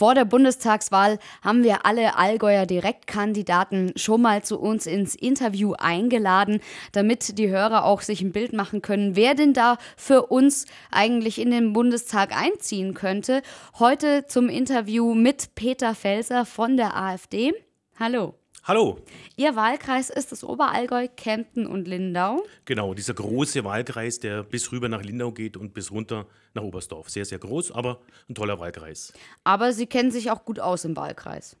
Vor 0.00 0.14
der 0.14 0.24
Bundestagswahl 0.24 1.18
haben 1.42 1.62
wir 1.62 1.84
alle 1.84 2.16
Allgäuer 2.16 2.64
Direktkandidaten 2.64 3.92
schon 3.96 4.22
mal 4.22 4.42
zu 4.42 4.58
uns 4.58 4.86
ins 4.86 5.14
Interview 5.14 5.74
eingeladen, 5.74 6.60
damit 6.92 7.36
die 7.36 7.50
Hörer 7.50 7.84
auch 7.84 8.00
sich 8.00 8.22
ein 8.22 8.32
Bild 8.32 8.54
machen 8.54 8.80
können, 8.80 9.14
wer 9.14 9.34
denn 9.34 9.52
da 9.52 9.76
für 9.98 10.28
uns 10.28 10.64
eigentlich 10.90 11.38
in 11.38 11.50
den 11.50 11.74
Bundestag 11.74 12.34
einziehen 12.34 12.94
könnte. 12.94 13.42
Heute 13.78 14.24
zum 14.26 14.48
Interview 14.48 15.12
mit 15.12 15.54
Peter 15.54 15.94
Felser 15.94 16.46
von 16.46 16.78
der 16.78 16.96
AfD. 16.96 17.52
Hallo. 17.98 18.32
Hallo. 18.64 18.98
Ihr 19.36 19.56
Wahlkreis 19.56 20.10
ist 20.10 20.32
das 20.32 20.44
Oberallgäu, 20.44 21.08
Kempten 21.16 21.66
und 21.66 21.88
Lindau. 21.88 22.44
Genau, 22.66 22.92
dieser 22.92 23.14
große 23.14 23.64
Wahlkreis, 23.64 24.20
der 24.20 24.42
bis 24.42 24.70
rüber 24.70 24.90
nach 24.90 25.02
Lindau 25.02 25.32
geht 25.32 25.56
und 25.56 25.72
bis 25.72 25.90
runter 25.90 26.26
nach 26.52 26.62
Oberstdorf. 26.62 27.08
Sehr, 27.08 27.24
sehr 27.24 27.38
groß, 27.38 27.72
aber 27.72 28.02
ein 28.28 28.34
toller 28.34 28.60
Wahlkreis. 28.60 29.14
Aber 29.44 29.72
Sie 29.72 29.86
kennen 29.86 30.10
sich 30.10 30.30
auch 30.30 30.44
gut 30.44 30.60
aus 30.60 30.84
im 30.84 30.94
Wahlkreis. 30.94 31.56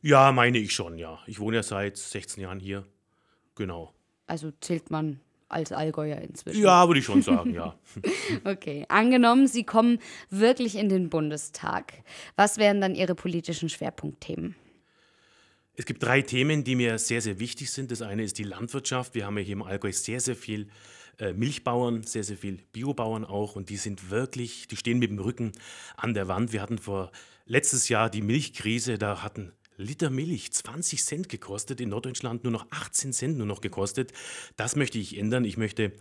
Ja, 0.00 0.32
meine 0.32 0.56
ich 0.56 0.72
schon, 0.72 0.96
ja. 0.96 1.18
Ich 1.26 1.40
wohne 1.40 1.56
ja 1.56 1.62
seit 1.62 1.98
16 1.98 2.42
Jahren 2.42 2.58
hier. 2.58 2.86
Genau. 3.54 3.92
Also 4.26 4.50
zählt 4.60 4.90
man 4.90 5.20
als 5.50 5.72
Allgäuer 5.72 6.22
inzwischen. 6.22 6.62
Ja, 6.62 6.88
würde 6.88 7.00
ich 7.00 7.04
schon 7.04 7.20
sagen, 7.20 7.52
ja. 7.52 7.74
okay, 8.44 8.86
angenommen, 8.88 9.46
Sie 9.46 9.64
kommen 9.64 9.98
wirklich 10.30 10.76
in 10.76 10.88
den 10.88 11.10
Bundestag. 11.10 11.92
Was 12.36 12.56
wären 12.56 12.80
dann 12.80 12.94
Ihre 12.94 13.14
politischen 13.14 13.68
Schwerpunktthemen? 13.68 14.56
Es 15.80 15.86
gibt 15.86 16.02
drei 16.02 16.20
Themen, 16.20 16.62
die 16.62 16.76
mir 16.76 16.98
sehr, 16.98 17.22
sehr 17.22 17.40
wichtig 17.40 17.70
sind. 17.70 17.90
Das 17.90 18.02
eine 18.02 18.22
ist 18.22 18.36
die 18.36 18.42
Landwirtschaft. 18.42 19.14
Wir 19.14 19.24
haben 19.24 19.38
ja 19.38 19.44
hier 19.44 19.54
im 19.54 19.62
Allgäu 19.62 19.90
sehr, 19.90 20.20
sehr 20.20 20.36
viel 20.36 20.68
äh, 21.18 21.32
Milchbauern, 21.32 22.02
sehr, 22.02 22.22
sehr 22.22 22.36
viel 22.36 22.58
Biobauern 22.74 23.24
auch. 23.24 23.56
Und 23.56 23.70
die 23.70 23.78
sind 23.78 24.10
wirklich, 24.10 24.68
die 24.68 24.76
stehen 24.76 24.98
mit 24.98 25.08
dem 25.08 25.18
Rücken 25.18 25.52
an 25.96 26.12
der 26.12 26.28
Wand. 26.28 26.52
Wir 26.52 26.60
hatten 26.60 26.76
vor 26.76 27.12
letztes 27.46 27.88
Jahr 27.88 28.10
die 28.10 28.20
Milchkrise. 28.20 28.98
Da 28.98 29.22
hatten 29.22 29.54
Liter 29.78 30.10
Milch 30.10 30.52
20 30.52 31.02
Cent 31.02 31.28
gekostet, 31.30 31.80
in 31.80 31.88
Norddeutschland 31.88 32.44
nur 32.44 32.52
noch 32.52 32.66
18 32.70 33.14
Cent 33.14 33.38
nur 33.38 33.46
noch 33.46 33.62
gekostet. 33.62 34.12
Das 34.56 34.76
möchte 34.76 34.98
ich 34.98 35.16
ändern. 35.16 35.46
Ich 35.46 35.56
möchte 35.56 35.92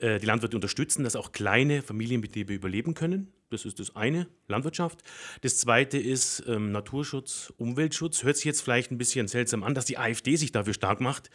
äh, 0.00 0.18
die 0.18 0.26
Landwirte 0.26 0.56
unterstützen, 0.56 1.04
dass 1.04 1.14
auch 1.14 1.30
kleine 1.30 1.82
Familienbetriebe 1.82 2.52
überleben 2.52 2.94
können. 2.94 3.32
Das 3.50 3.64
ist 3.64 3.80
das 3.80 3.96
eine, 3.96 4.28
Landwirtschaft. 4.46 5.02
Das 5.40 5.56
zweite 5.56 5.96
ist 5.96 6.44
ähm, 6.46 6.70
Naturschutz, 6.70 7.52
Umweltschutz. 7.56 8.22
Hört 8.22 8.36
sich 8.36 8.44
jetzt 8.44 8.60
vielleicht 8.60 8.90
ein 8.90 8.98
bisschen 8.98 9.26
seltsam 9.26 9.62
an, 9.62 9.74
dass 9.74 9.86
die 9.86 9.98
AfD 9.98 10.36
sich 10.36 10.52
dafür 10.52 10.74
stark 10.74 11.00
macht. 11.00 11.30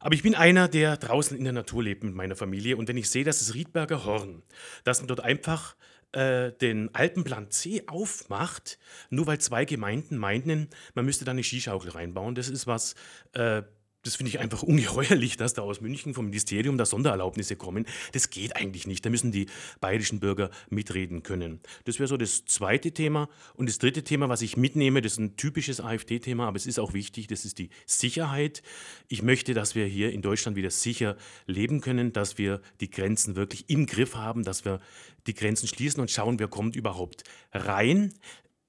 Aber 0.00 0.14
ich 0.14 0.22
bin 0.22 0.34
einer, 0.34 0.68
der 0.68 0.96
draußen 0.96 1.36
in 1.36 1.44
der 1.44 1.52
Natur 1.52 1.82
lebt 1.82 2.02
mit 2.04 2.14
meiner 2.14 2.36
Familie. 2.36 2.76
Und 2.76 2.88
wenn 2.88 2.96
ich 2.96 3.10
sehe, 3.10 3.24
dass 3.24 3.40
das 3.40 3.54
Riedberger 3.54 4.04
Horn, 4.04 4.42
dass 4.84 5.00
man 5.00 5.08
dort 5.08 5.20
einfach 5.20 5.76
äh, 6.12 6.52
den 6.52 6.94
Alpenplan 6.94 7.50
C 7.50 7.84
aufmacht, 7.86 8.78
nur 9.10 9.26
weil 9.26 9.38
zwei 9.38 9.64
Gemeinden 9.64 10.16
meinten, 10.16 10.68
man 10.94 11.04
müsste 11.04 11.24
da 11.24 11.32
eine 11.32 11.42
Skischaukel 11.42 11.90
reinbauen. 11.90 12.34
Das 12.34 12.48
ist 12.48 12.66
was, 12.66 12.94
äh, 13.32 13.62
das 14.04 14.16
finde 14.16 14.28
ich 14.28 14.38
einfach 14.38 14.62
ungeheuerlich, 14.62 15.36
dass 15.36 15.54
da 15.54 15.62
aus 15.62 15.80
München 15.80 16.14
vom 16.14 16.26
Ministerium 16.26 16.78
da 16.78 16.84
Sondererlaubnisse 16.84 17.56
kommen. 17.56 17.86
Das 18.12 18.30
geht 18.30 18.54
eigentlich 18.54 18.86
nicht. 18.86 19.04
Da 19.04 19.10
müssen 19.10 19.32
die 19.32 19.46
bayerischen 19.80 20.20
Bürger 20.20 20.50
mitreden 20.70 21.22
können. 21.22 21.60
Das 21.84 21.98
wäre 21.98 22.06
so 22.06 22.16
das 22.16 22.44
zweite 22.44 22.92
Thema. 22.92 23.28
Und 23.54 23.68
das 23.68 23.78
dritte 23.78 24.04
Thema, 24.04 24.28
was 24.28 24.42
ich 24.42 24.56
mitnehme, 24.56 25.00
das 25.00 25.12
ist 25.12 25.18
ein 25.18 25.36
typisches 25.36 25.80
AfD-Thema, 25.80 26.46
aber 26.46 26.56
es 26.56 26.66
ist 26.66 26.78
auch 26.78 26.92
wichtig, 26.92 27.26
das 27.26 27.44
ist 27.44 27.58
die 27.58 27.70
Sicherheit. 27.86 28.62
Ich 29.08 29.22
möchte, 29.22 29.54
dass 29.54 29.74
wir 29.74 29.86
hier 29.86 30.12
in 30.12 30.22
Deutschland 30.22 30.56
wieder 30.56 30.70
sicher 30.70 31.16
leben 31.46 31.80
können, 31.80 32.12
dass 32.12 32.38
wir 32.38 32.60
die 32.80 32.90
Grenzen 32.90 33.36
wirklich 33.36 33.68
im 33.68 33.86
Griff 33.86 34.14
haben, 34.14 34.44
dass 34.44 34.64
wir 34.64 34.80
die 35.26 35.34
Grenzen 35.34 35.66
schließen 35.66 36.00
und 36.00 36.10
schauen, 36.10 36.38
wer 36.38 36.48
kommt 36.48 36.76
überhaupt 36.76 37.24
rein. 37.52 38.12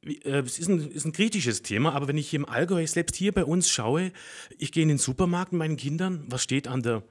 Äh, 0.06 0.40
es 0.40 0.60
ist 0.60 0.70
ein, 0.70 0.92
ist 0.92 1.06
ein, 1.06 1.12
kritisches 1.12 1.62
Thema, 1.62 1.94
aber 1.94 2.08
wenn 2.08 2.18
ich 2.18 2.34
im 2.34 2.48
Allgäu, 2.48 2.86
selbst 2.88 3.16
hier 3.16 3.32
bei 3.32 3.44
uns 3.44 3.70
schaue, 3.70 4.12
ich 4.58 4.72
gehe 4.72 4.84
in 4.84 4.90
den 4.90 4.98
Supermarkt 4.98 5.52
mit 5.52 5.60
meinen 5.60 5.78
Kindern, 5.78 6.24
was 6.28 6.44
steht 6.44 6.68
an 6.68 6.82
der 6.82 7.04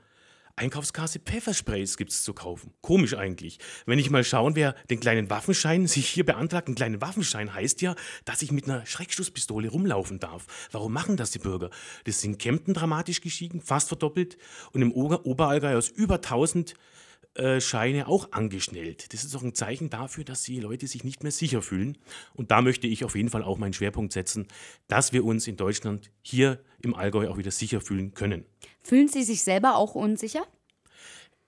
Einkaufskasse? 0.57 1.19
Pfeffersprays 1.19 1.97
gibt 1.97 2.13
es 2.13 2.23
zu 2.23 2.33
kaufen. 2.33 2.73
Komisch 2.81 3.15
eigentlich. 3.15 3.59
Wenn 3.87 3.99
ich 3.99 4.11
mal 4.11 4.23
schauen, 4.23 4.55
wer 4.55 4.75
den 4.89 5.01
kleinen 5.01 5.29
Waffenschein 5.29 5.87
sich 5.89 6.09
hier 6.09 6.25
beantragt, 6.25 6.69
ein 6.69 6.77
kleiner 6.77 7.01
Waffenschein 7.01 7.53
heißt 7.53 7.83
ja, 7.83 7.97
dass 8.25 8.43
ich 8.43 8.53
mit 8.53 8.69
einer 8.69 8.87
Schreckschusspistole 8.87 9.69
rumlaufen 9.69 10.21
darf. 10.21 10.47
Warum 10.71 10.93
machen 10.93 11.17
das 11.17 11.33
die 11.33 11.41
Bürger? 11.41 11.71
Das 12.05 12.21
sind 12.21 12.39
Kempten 12.39 12.75
dramatisch 12.75 13.21
gestiegen, 13.21 13.61
fast 13.61 13.89
verdoppelt 13.89 14.39
und 14.73 14.83
im 14.83 14.93
Ober 14.93 15.27
Oberallgäu 15.27 15.77
aus 15.77 15.89
über 15.89 16.17
1000 16.17 16.75
äh, 17.35 17.61
Scheine 17.61 18.07
auch 18.07 18.33
angeschnellt. 18.33 19.13
Das 19.13 19.25
ist 19.25 19.35
auch 19.35 19.43
ein 19.43 19.55
Zeichen 19.55 19.91
dafür, 19.91 20.25
dass 20.25 20.43
die 20.43 20.61
Leute 20.61 20.87
sich 20.87 21.03
nicht 21.03 21.23
mehr 21.23 21.33
sicher 21.33 21.63
fühlen. 21.63 21.99
Und 22.35 22.51
da 22.51 22.63
möchte 22.63 22.87
ich 22.87 23.05
auf 23.05 23.17
jeden 23.17 23.29
Fall 23.29 23.43
auch 23.43 23.59
meinen 23.59 23.73
Schwerpunkt 23.73 24.13
setzen, 24.13 24.47
dass 24.87 25.13
wir 25.13 25.25
uns 25.25 25.49
in 25.49 25.57
Deutschland 25.57 26.11
hier 26.23 26.61
im 26.81 26.95
Allgäu 26.95 27.29
auch 27.29 27.37
wieder 27.37 27.51
sicher 27.51 27.81
fühlen 27.81 28.15
können. 28.15 28.45
Fühlen 28.83 29.09
Sie 29.09 29.25
sich 29.25 29.43
selber 29.43 29.77
auch 29.77 29.95
unsicher? 29.95 30.47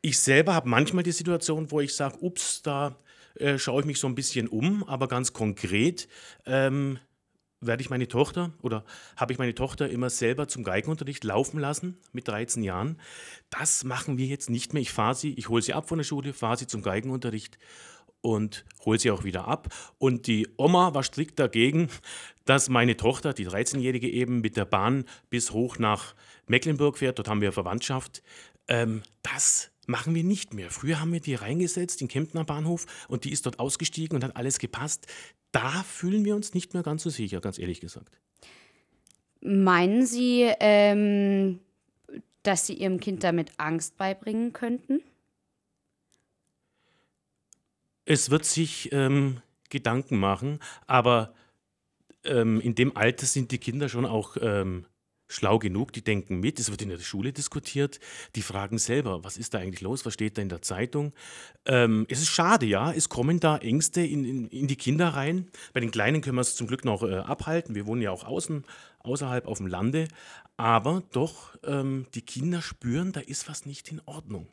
Ich 0.03 0.19
selber 0.19 0.55
habe 0.55 0.69
manchmal 0.69 1.05
die 1.05 1.13
Situation, 1.13 1.71
wo 1.71 1.81
ich 1.81 1.95
sage, 1.95 2.19
ups, 2.21 2.63
da 2.63 2.99
äh, 3.37 3.59
schaue 3.59 3.81
ich 3.81 3.87
mich 3.87 4.01
so 4.01 4.07
ein 4.07 4.15
bisschen 4.15 4.49
um, 4.49 4.85
aber 4.85 5.09
ganz 5.09 5.33
konkret 5.33 6.09
ähm, 6.47 6.99
werde 7.67 7.83
ich 7.83 7.91
meine 7.91 8.09
Tochter 8.09 8.53
oder 8.63 8.85
habe 9.17 9.33
ich 9.33 9.39
meine 9.39 9.55
Tochter 9.55 9.89
immer 9.89 10.11
selber 10.11 10.49
zum 10.49 10.65
Geigenunterricht 10.65 11.25
laufen 11.25 11.59
lassen 11.59 11.99
mit 12.13 12.29
13 12.29 12.63
Jahren. 12.63 12.99
Das 13.51 13.85
machen 13.85 14.19
wir 14.19 14.27
jetzt 14.27 14.51
nicht 14.51 14.73
mehr. 14.75 14.83
Ich 14.83 14.91
fahre 14.91 15.15
sie, 15.15 15.35
ich 15.35 15.49
hole 15.49 15.63
sie 15.63 15.75
ab 15.75 15.89
von 15.89 15.99
der 15.99 16.05
Schule, 16.05 16.33
fahre 16.33 16.57
sie 16.57 16.67
zum 16.67 16.83
Geigenunterricht 16.83 17.59
und 18.21 18.65
hole 18.85 18.99
sie 18.99 19.11
auch 19.11 19.25
wieder 19.25 19.47
ab. 19.47 19.69
Und 19.99 20.27
die 20.27 20.49
Oma 20.57 20.95
war 20.95 21.03
strikt 21.03 21.39
dagegen, 21.39 21.89
dass 22.45 22.69
meine 22.69 22.97
Tochter, 22.97 23.33
die 23.33 23.47
13-Jährige 23.47 24.09
eben, 24.11 24.41
mit 24.41 24.57
der 24.57 24.65
Bahn 24.65 25.05
bis 25.31 25.53
hoch 25.53 25.79
nach 25.79 26.15
Mecklenburg 26.47 26.99
fährt. 26.99 27.19
Dort 27.19 27.29
haben 27.29 27.41
wir 27.41 27.53
Verwandtschaft. 27.53 28.23
Ähm, 28.69 29.03
das 29.23 29.71
machen 29.87 30.15
wir 30.15 30.25
nicht 30.25 30.55
mehr. 30.55 30.71
Früher 30.71 31.01
haben 31.01 31.13
wir 31.13 31.21
die 31.21 31.35
reingesetzt, 31.35 32.01
den 32.01 32.09
Kemptner 32.09 32.45
Bahnhof, 32.45 32.87
und 33.09 33.25
die 33.25 33.33
ist 33.33 33.47
dort 33.47 33.59
ausgestiegen 33.59 34.17
und 34.17 34.25
hat 34.25 34.37
alles 34.37 34.59
gepasst 34.59 35.07
da 35.57 35.83
fühlen 35.83 36.25
wir 36.25 36.37
uns 36.37 36.55
nicht 36.55 36.75
mehr 36.75 36.83
ganz 36.83 37.03
so 37.03 37.11
sicher, 37.11 37.41
ganz 37.41 37.59
ehrlich 37.59 37.81
gesagt. 37.81 38.19
Meinen 39.41 40.05
Sie, 40.05 40.53
ähm, 40.61 41.61
dass 42.43 42.67
Sie 42.67 42.75
Ihrem 42.75 43.01
Kind 43.01 43.25
damit 43.25 43.53
Angst 43.57 43.97
beibringen 43.97 44.53
könnten? 44.53 45.01
Es 48.05 48.31
wird 48.31 48.45
sich 48.45 48.93
ähm, 48.93 49.41
Gedanken 49.71 50.19
machen, 50.19 50.61
aber 50.87 51.35
ähm, 52.25 52.61
in 52.61 52.75
dem 52.75 52.97
Alter 52.97 53.27
sind 53.27 53.51
die 53.51 53.59
Kinder 53.59 53.89
schon 53.89 54.05
auch 54.05 54.37
ähm, 54.41 54.85
schlau 55.29 55.59
genug, 55.59 55.93
die 55.93 56.03
denken 56.03 56.41
mit, 56.41 56.59
es 56.59 56.71
wird 56.71 56.83
in 56.83 56.89
der 56.89 56.99
Schule 56.99 57.33
diskutiert, 57.33 57.99
die 58.35 58.43
fragen 58.43 58.79
selber, 58.79 59.25
was 59.25 59.37
ist 59.37 59.55
da 59.55 59.59
eigentlich 59.59 59.81
los, 59.81 60.07
was 60.07 60.15
steht 60.15 60.39
da 60.39 60.43
in 60.43 60.49
der 60.49 60.63
Zeitung. 60.63 61.13
Ähm, 61.65 62.07
es 62.09 62.21
ist 62.21 62.29
schade, 62.29 62.67
ja, 62.67 62.93
es 62.93 63.09
kommen 63.09 63.41
da 63.41 63.59
Ängste 63.59 64.03
in, 64.03 64.25
in, 64.25 64.49
in, 64.49 64.67
die 64.69 64.77
Kinder 64.77 65.09
rein. 65.09 65.49
Bei 65.73 65.81
den 65.81 65.91
Kleinen 65.91 66.21
können 66.21 66.37
wir 66.37 66.43
es 66.43 66.57
zum 66.57 66.67
Glück 66.67 66.85
noch 66.85 67.03
äh, 67.03 67.17
abhalten, 67.17 67.75
wir 67.75 67.87
wohnen 67.87 68.03
ja 68.03 68.11
auch 68.11 68.25
außen, 68.25 68.65
außerhalb 69.01 69.47
auf 69.47 69.59
dem 69.59 69.67
Lande, 69.67 70.09
aber 70.57 71.03
doch, 71.13 71.57
ähm, 71.65 72.07
die 72.15 72.23
Kinder 72.23 72.63
spüren, 72.63 73.13
da 73.13 73.21
ist 73.21 73.49
was 73.49 73.67
nicht 73.67 73.91
in 73.91 74.01
Ordnung. 74.07 74.49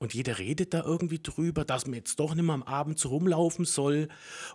Und 0.00 0.14
jeder 0.14 0.38
redet 0.38 0.74
da 0.74 0.84
irgendwie 0.84 1.18
drüber, 1.20 1.64
dass 1.64 1.86
man 1.86 1.94
jetzt 1.94 2.20
doch 2.20 2.34
nicht 2.34 2.44
mehr 2.44 2.54
am 2.54 2.62
Abend 2.62 3.00
so 3.00 3.08
rumlaufen 3.08 3.64
soll. 3.64 4.08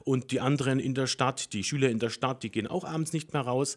Und 0.05 0.31
die 0.31 0.39
anderen 0.39 0.79
in 0.79 0.93
der 0.93 1.07
Stadt, 1.07 1.51
die 1.51 1.65
Schüler 1.65 1.89
in 1.89 1.99
der 1.99 2.09
Stadt, 2.09 2.43
die 2.43 2.49
gehen 2.49 2.65
auch 2.65 2.85
abends 2.85 3.11
nicht 3.11 3.33
mehr 3.33 3.41
raus 3.41 3.75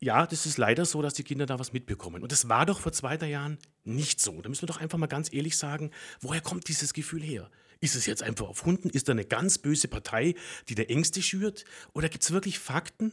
ja, 0.00 0.26
das 0.26 0.46
ist 0.46 0.56
leider 0.56 0.86
so, 0.86 1.02
dass 1.02 1.12
die 1.12 1.24
Kinder 1.24 1.44
da 1.44 1.58
was 1.58 1.74
mitbekommen. 1.74 2.22
Und 2.22 2.32
das 2.32 2.48
war 2.48 2.64
doch 2.64 2.80
vor 2.80 2.92
zwei, 2.92 3.18
drei 3.18 3.28
Jahren 3.28 3.58
nicht 3.84 4.20
so. 4.20 4.40
Da 4.40 4.48
müssen 4.48 4.62
wir 4.62 4.66
doch 4.66 4.80
einfach 4.80 4.96
mal 4.96 5.06
ganz 5.06 5.32
ehrlich 5.32 5.58
sagen, 5.58 5.90
woher 6.20 6.40
kommt 6.40 6.68
dieses 6.68 6.94
Gefühl 6.94 7.22
her? 7.22 7.50
Ist 7.80 7.94
es 7.94 8.06
jetzt 8.06 8.22
einfach 8.22 8.48
auf 8.48 8.64
Hunden? 8.64 8.88
Ist 8.88 9.08
da 9.08 9.12
eine 9.12 9.26
ganz 9.26 9.58
böse 9.58 9.88
Partei, 9.88 10.34
die 10.68 10.74
da 10.74 10.84
Ängste 10.84 11.20
schürt? 11.20 11.66
Oder 11.92 12.08
gibt 12.08 12.24
es 12.24 12.30
wirklich 12.30 12.58
Fakten, 12.58 13.12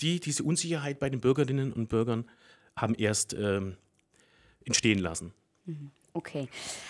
die 0.00 0.20
diese 0.20 0.42
Unsicherheit 0.42 0.98
bei 0.98 1.10
den 1.10 1.20
Bürgerinnen 1.20 1.72
und 1.72 1.88
Bürgern 1.88 2.24
haben 2.76 2.94
erst 2.94 3.34
ähm, 3.34 3.76
entstehen 4.64 4.98
lassen? 4.98 5.34
Mhm. 5.66 5.90
Okay. 6.12 6.48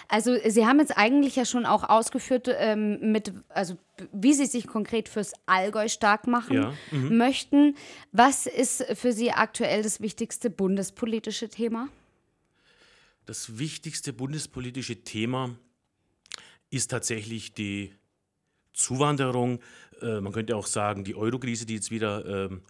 Also 0.08 0.36
Sie 0.48 0.66
haben 0.66 0.78
jetzt 0.80 0.96
eigentlich 0.96 1.36
ja 1.36 1.44
schon 1.44 1.66
auch 1.66 1.88
ausgeführt, 1.88 2.48
ähm, 2.48 3.12
mit, 3.12 3.32
also 3.48 3.76
wie 4.12 4.32
Sie 4.32 4.46
sich 4.46 4.66
konkret 4.66 5.08
fürs 5.08 5.32
Allgäu 5.46 5.88
stark 5.88 6.26
machen 6.26 6.56
ja, 6.56 6.74
mhm. 6.90 7.18
möchten. 7.18 7.76
Was 8.12 8.46
ist 8.46 8.84
für 8.94 9.12
Sie 9.12 9.30
aktuell 9.30 9.82
das 9.82 10.00
wichtigste 10.00 10.48
bundespolitische 10.48 11.48
Thema? 11.48 11.88
Das 13.26 13.58
wichtigste 13.58 14.12
bundespolitische 14.12 15.04
Thema 15.04 15.54
ist 16.70 16.90
tatsächlich 16.90 17.52
die 17.52 17.92
Zuwanderung. 18.72 19.60
Äh, 20.00 20.20
man 20.20 20.32
könnte 20.32 20.56
auch 20.56 20.66
sagen, 20.66 21.04
die 21.04 21.14
Eurokrise, 21.14 21.66
die 21.66 21.74
jetzt 21.74 21.90
wieder 21.90 22.24
ähm, 22.24 22.62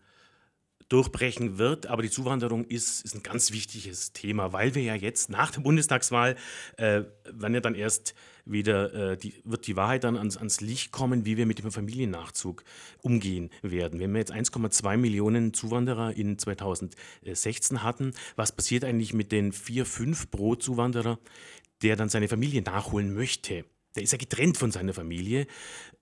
durchbrechen 0.88 1.58
wird. 1.58 1.86
Aber 1.86 2.02
die 2.02 2.10
Zuwanderung 2.10 2.64
ist, 2.64 3.04
ist 3.04 3.14
ein 3.14 3.22
ganz 3.22 3.52
wichtiges 3.52 4.12
Thema, 4.12 4.52
weil 4.52 4.74
wir 4.74 4.82
ja 4.82 4.94
jetzt 4.94 5.30
nach 5.30 5.50
der 5.50 5.60
Bundestagswahl, 5.60 6.36
äh, 6.76 7.02
wenn 7.32 7.54
ja 7.54 7.60
dann 7.60 7.74
erst 7.74 8.14
wieder, 8.44 9.12
äh, 9.12 9.16
die, 9.16 9.34
wird 9.44 9.66
die 9.66 9.76
Wahrheit 9.76 10.04
dann 10.04 10.16
ans, 10.16 10.36
ans 10.36 10.60
Licht 10.60 10.92
kommen, 10.92 11.24
wie 11.24 11.36
wir 11.36 11.46
mit 11.46 11.58
dem 11.58 11.70
Familiennachzug 11.70 12.64
umgehen 13.02 13.50
werden. 13.62 14.00
Wenn 14.00 14.12
wir 14.12 14.18
jetzt 14.18 14.32
1,2 14.32 14.96
Millionen 14.96 15.54
Zuwanderer 15.54 16.16
in 16.16 16.38
2016 16.38 17.82
hatten, 17.82 18.12
was 18.36 18.52
passiert 18.52 18.84
eigentlich 18.84 19.14
mit 19.14 19.32
den 19.32 19.52
4, 19.52 19.86
5 19.86 20.30
pro 20.30 20.56
Zuwanderer, 20.56 21.18
der 21.82 21.96
dann 21.96 22.08
seine 22.08 22.28
Familie 22.28 22.62
nachholen 22.62 23.14
möchte? 23.14 23.64
Der 23.96 24.02
ist 24.02 24.12
ja 24.12 24.18
getrennt 24.18 24.56
von 24.56 24.70
seiner 24.70 24.94
Familie. 24.94 25.46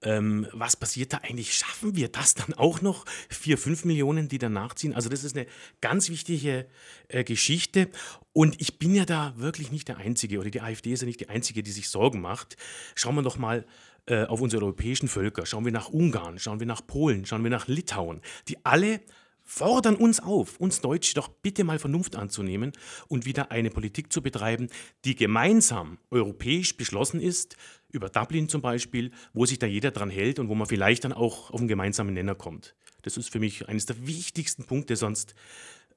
Ähm, 0.03 0.47
was 0.53 0.77
passiert 0.77 1.13
da 1.13 1.19
eigentlich? 1.19 1.55
Schaffen 1.55 1.97
wir 1.97 2.09
das 2.09 2.35
dann 2.35 2.55
auch 2.55 2.83
noch? 2.83 3.05
Vier, 3.29 3.59
fünf 3.59 3.85
Millionen, 3.85 4.29
die 4.29 4.39
dann 4.39 4.53
nachziehen? 4.53 4.95
Also 4.95 5.09
das 5.09 5.25
ist 5.25 5.37
eine 5.37 5.47
ganz 5.81 6.09
wichtige 6.11 6.67
äh, 7.09 7.25
Geschichte. 7.25 7.89
Und 8.33 8.61
ich 8.61 8.79
bin 8.79 8.95
ja 8.95 9.05
da 9.05 9.35
wirklich 9.37 9.73
nicht 9.73 9.89
der 9.89 9.97
Einzige, 9.97 10.39
oder 10.39 10.51
die 10.51 10.61
AfD 10.61 10.93
ist 10.93 11.01
ja 11.01 11.07
nicht 11.07 11.21
die 11.21 11.29
Einzige, 11.29 11.63
die 11.63 11.71
sich 11.73 11.89
Sorgen 11.89 12.21
macht. 12.21 12.57
Schauen 12.95 13.15
wir 13.15 13.23
doch 13.23 13.39
mal 13.39 13.67
äh, 14.07 14.25
auf 14.25 14.41
unsere 14.41 14.63
europäischen 14.63 15.09
Völker. 15.09 15.47
Schauen 15.47 15.65
wir 15.65 15.73
nach 15.73 15.89
Ungarn, 15.89 16.39
schauen 16.39 16.61
wir 16.61 16.67
nach 16.67 16.87
Polen, 16.87 17.27
schauen 17.27 17.43
wir 17.43 17.51
nach 17.51 17.69
Litauen, 17.69 18.21
die 18.49 18.65
alle 18.65 19.01
fordern 19.49 19.97
uns 19.97 20.21
auf, 20.21 20.61
uns 20.61 20.83
Deutsche 20.83 21.15
doch 21.15 21.29
bitte 21.29 21.65
mal 21.65 21.79
Vernunft 21.79 22.17
anzunehmen 22.17 22.73
und 23.09 23.25
wieder 23.25 23.51
eine 23.51 23.71
Politik 23.71 24.13
zu 24.13 24.21
betreiben, 24.21 24.69
die 25.07 25.17
gemeinsam 25.17 25.99
europäisch 26.11 26.77
beschlossen 26.77 27.19
ist, 27.19 27.57
über 27.91 28.11
Dublin 28.11 28.51
zum 28.51 28.61
Beispiel, 28.61 29.11
wo 29.33 29.47
sich 29.47 29.59
da 29.59 29.67
jeder 29.67 29.91
dran 29.91 30.11
hält 30.11 30.39
und 30.39 30.51
wo 30.51 30.55
man 30.55 30.69
vielleicht 30.69 31.05
dann 31.05 31.15
auch 31.15 31.51
auf 31.51 31.61
einen 31.61 31.69
gemeinsamen 31.69 32.13
Nenner 32.13 32.35
kommt. 32.35 32.77
Das 33.03 33.17
ist 33.17 33.31
für 33.31 33.41
mich 33.41 33.69
eines 33.69 33.87
der 33.87 34.07
wichtigsten 34.07 34.65
Punkte, 34.65 34.97
sonst, 34.97 35.35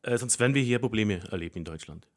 äh, 0.04 0.18
sonst 0.18 0.40
werden 0.40 0.56
wir 0.56 0.64
hier 0.64 0.80
Probleme 0.80 1.20
erleben 1.30 1.58
in 1.58 1.66
Deutschland. 1.66 2.08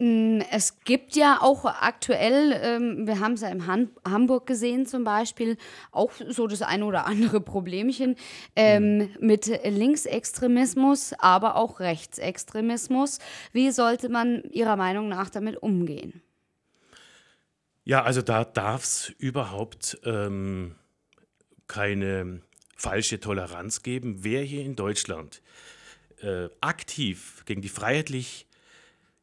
Mm, 0.00 0.40
es 0.50 0.80
gibt 0.80 1.14
ja 1.14 1.42
auch 1.42 1.66
aktuell, 1.66 2.58
ähm, 2.62 3.06
wir 3.06 3.20
haben 3.20 3.34
es 3.34 3.42
ja 3.42 3.48
in 3.48 3.66
Han 3.66 3.90
Hamburg 4.02 4.46
gesehen 4.46 4.86
zum 4.86 5.04
Beispiel, 5.04 5.58
auch 5.92 6.10
so 6.26 6.46
das 6.46 6.62
eine 6.62 6.86
oder 6.86 7.06
andere 7.06 7.40
Problemchen 7.42 8.16
ähm, 8.56 8.96
mhm. 8.96 9.08
mit 9.20 9.46
Linksextremismus, 9.46 11.12
aber 11.18 11.56
auch 11.56 11.80
Rechtsextremismus. 11.80 13.18
Wie 13.52 13.70
sollte 13.72 14.08
man 14.08 14.42
Ihrer 14.44 14.76
Meinung 14.76 15.10
nach 15.10 15.28
damit 15.28 15.62
umgehen? 15.62 16.22
Ja, 17.84 18.02
also 18.02 18.22
da 18.22 18.44
darf 18.44 18.84
es 18.84 19.12
überhaupt 19.18 19.98
ähm, 20.04 20.76
keine 21.66 22.40
falsche 22.74 23.20
Toleranz 23.20 23.82
geben. 23.82 24.24
Wer 24.24 24.42
hier 24.44 24.64
in 24.64 24.76
Deutschland 24.76 25.42
äh, 26.22 26.48
aktiv 26.62 27.42
gegen 27.44 27.60
die 27.60 27.68
freiheitlich 27.68 28.46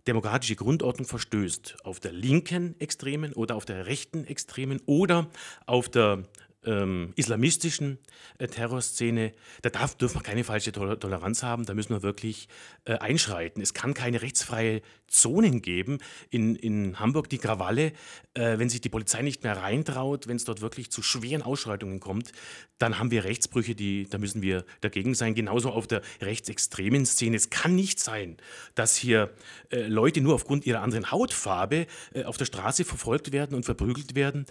demokratische 0.08 0.56
Grundordnung 0.56 1.08
verstößt, 1.08 1.78
auf 1.84 2.00
der 2.00 2.14
linken 2.14 2.80
Extremen 2.80 3.34
oder 3.34 3.56
auf 3.56 3.66
der 3.66 3.86
rechten 3.86 4.26
Extremen 4.26 4.82
oder 4.86 5.28
auf 5.66 5.90
der 5.90 6.24
ähm, 6.68 7.14
islamistischen 7.16 7.98
äh, 8.38 8.48
Terrorszene, 8.48 9.34
da 9.62 9.70
darf, 9.70 9.96
dürfen 9.96 10.18
wir 10.18 10.24
keine 10.24 10.44
falsche 10.44 10.72
Toleranz 10.72 11.42
haben, 11.42 11.66
da 11.66 11.74
müssen 11.74 11.92
wir 11.92 12.04
wirklich 12.04 12.50
äh, 12.86 12.94
einschreiten. 12.94 13.62
Es 13.62 13.74
kann 13.74 13.94
keine 13.94 14.22
rechtsfreie 14.22 14.82
Zonen 15.08 15.62
geben. 15.62 16.00
In, 16.30 16.56
in 16.56 17.00
Hamburg 17.00 17.30
die 17.30 17.38
Krawalle, 17.38 17.94
äh, 18.34 18.60
wenn 18.60 18.70
sich 18.70 18.82
die 18.82 18.90
Polizei 18.90 19.22
nicht 19.22 19.44
mehr 19.44 19.58
reintraut, 19.58 20.28
wenn 20.28 20.36
es 20.36 20.44
dort 20.44 20.62
wirklich 20.62 20.92
zu 20.92 21.02
schweren 21.02 21.42
Ausschreitungen 21.42 22.00
kommt, 22.00 22.34
dann 22.78 23.00
haben 23.00 23.10
wir 23.10 23.24
Rechtsbrüche, 23.24 23.74
die, 23.74 24.08
da 24.10 24.18
müssen 24.18 24.42
wir 24.42 24.66
dagegen 24.82 25.16
sein. 25.16 25.34
Genauso 25.34 25.72
auf 25.72 25.88
der 25.88 26.02
rechtsextremen 26.22 27.06
Szene. 27.06 27.38
Es 27.38 27.50
kann 27.50 27.76
nicht 27.76 28.00
sein, 28.00 28.38
dass 28.76 28.98
hier 28.98 29.34
äh, 29.70 29.88
Leute 29.88 30.22
nur 30.22 30.36
aufgrund 30.36 30.66
ihrer 30.66 30.82
anderen 30.82 31.12
Hautfarbe 31.12 31.88
äh, 32.14 32.24
auf 32.26 32.38
der 32.38 32.46
Straße 32.46 32.84
verfolgt 32.84 33.32
werden 33.32 33.56
und 33.56 33.64
verprügelt 33.64 34.16
werden. 34.16 34.46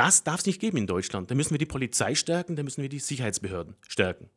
Das 0.00 0.24
darf 0.24 0.40
es 0.40 0.46
nicht 0.46 0.62
geben 0.62 0.78
in 0.78 0.86
Deutschland. 0.86 1.30
Da 1.30 1.34
müssen 1.34 1.50
wir 1.50 1.58
die 1.58 1.66
Polizei 1.66 2.14
stärken, 2.14 2.56
da 2.56 2.62
müssen 2.62 2.80
wir 2.80 2.88
die 2.88 3.00
Sicherheitsbehörden 3.00 3.76
stärken. 3.86 4.30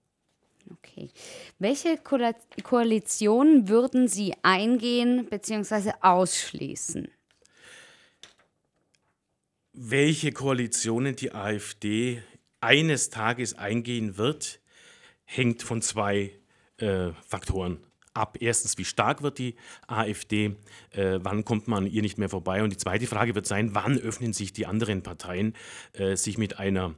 Okay. 0.69 1.09
Welche 1.57 1.97
Koalition 1.97 3.69
würden 3.69 4.09
Sie 4.09 4.33
eingehen 4.41 5.25
bzw. 5.29 5.93
ausschließen? 6.01 7.07
Welche 9.71 10.33
Koalitionen 10.33 11.15
die 11.15 11.33
AfD 11.33 12.21
eines 12.59 13.09
Tages 13.09 13.57
eingehen 13.57 14.17
wird, 14.17 14.59
hängt 15.23 15.63
von 15.63 15.81
zwei 15.81 16.33
äh, 16.75 17.11
Faktoren 17.25 17.79
ab. 18.13 18.37
Erstens, 18.39 18.77
wie 18.77 18.85
stark 18.85 19.21
wird 19.21 19.37
die 19.37 19.55
AfD? 19.87 20.55
Äh, 20.91 21.19
wann 21.21 21.45
kommt 21.45 21.67
man 21.67 21.87
ihr 21.87 22.01
nicht 22.01 22.17
mehr 22.17 22.29
vorbei? 22.29 22.63
Und 22.63 22.71
die 22.71 22.77
zweite 22.77 23.07
Frage 23.07 23.35
wird 23.35 23.45
sein, 23.45 23.73
wann 23.73 23.97
öffnen 23.99 24.33
sich 24.33 24.53
die 24.53 24.65
anderen 24.65 25.01
Parteien, 25.01 25.53
äh, 25.93 26.15
sich 26.15 26.37
mit 26.37 26.59
einer 26.59 26.95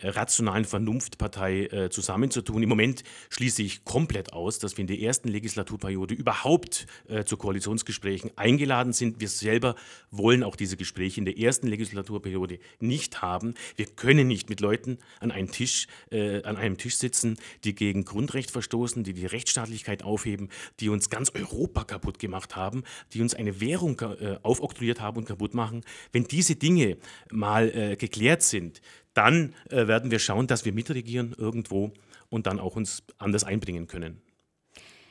rationalen 0.00 0.64
Vernunftpartei 0.64 1.66
äh, 1.66 1.90
zusammenzutun. 1.90 2.62
Im 2.62 2.68
Moment 2.68 3.04
schließe 3.30 3.62
ich 3.62 3.84
komplett 3.84 4.32
aus, 4.32 4.58
dass 4.58 4.76
wir 4.76 4.82
in 4.82 4.86
der 4.86 5.00
ersten 5.00 5.28
Legislaturperiode 5.28 6.14
überhaupt 6.14 6.86
äh, 7.08 7.24
zu 7.24 7.36
Koalitionsgesprächen 7.36 8.30
eingeladen 8.36 8.92
sind. 8.92 9.20
Wir 9.20 9.28
selber 9.28 9.76
wollen 10.10 10.42
auch 10.42 10.56
diese 10.56 10.76
Gespräche 10.76 11.20
in 11.20 11.24
der 11.24 11.38
ersten 11.38 11.68
Legislaturperiode 11.68 12.58
nicht 12.80 13.22
haben. 13.22 13.54
Wir 13.76 13.86
können 13.86 14.26
nicht 14.26 14.50
mit 14.50 14.60
Leuten 14.60 14.98
an 15.20 15.30
einem 15.30 15.50
Tisch, 15.50 15.86
äh, 16.10 16.42
an 16.42 16.56
einem 16.56 16.76
Tisch 16.76 16.96
sitzen, 16.96 17.38
die 17.62 17.74
gegen 17.74 18.04
Grundrecht 18.04 18.50
verstoßen, 18.50 19.04
die 19.04 19.14
die 19.14 19.26
Rechtsstaatlichkeit 19.26 20.02
aufheben, 20.02 20.48
die 20.80 20.88
uns 20.88 21.08
ganz 21.08 21.30
Europa 21.34 21.84
kaputt 21.84 22.18
gemacht 22.18 22.56
haben, 22.56 22.82
die 23.12 23.22
uns 23.22 23.34
eine 23.34 23.60
Währung 23.60 24.00
äh, 24.00 24.38
aufoktroyiert 24.42 25.00
haben 25.00 25.18
und 25.18 25.26
kaputt 25.26 25.54
machen. 25.54 25.82
Wenn 26.12 26.24
diese 26.24 26.56
Dinge 26.56 26.96
mal 27.30 27.70
äh, 27.70 27.96
geklärt 27.96 28.42
sind, 28.42 28.80
dann 29.14 29.54
äh, 29.70 29.86
werden 29.86 30.10
wir 30.10 30.18
schauen, 30.18 30.46
dass 30.46 30.64
wir 30.64 30.72
mitregieren 30.72 31.34
irgendwo 31.36 31.92
und 32.28 32.46
dann 32.46 32.60
auch 32.60 32.76
uns 32.76 33.02
anders 33.18 33.44
einbringen 33.44 33.86
können. 33.86 34.20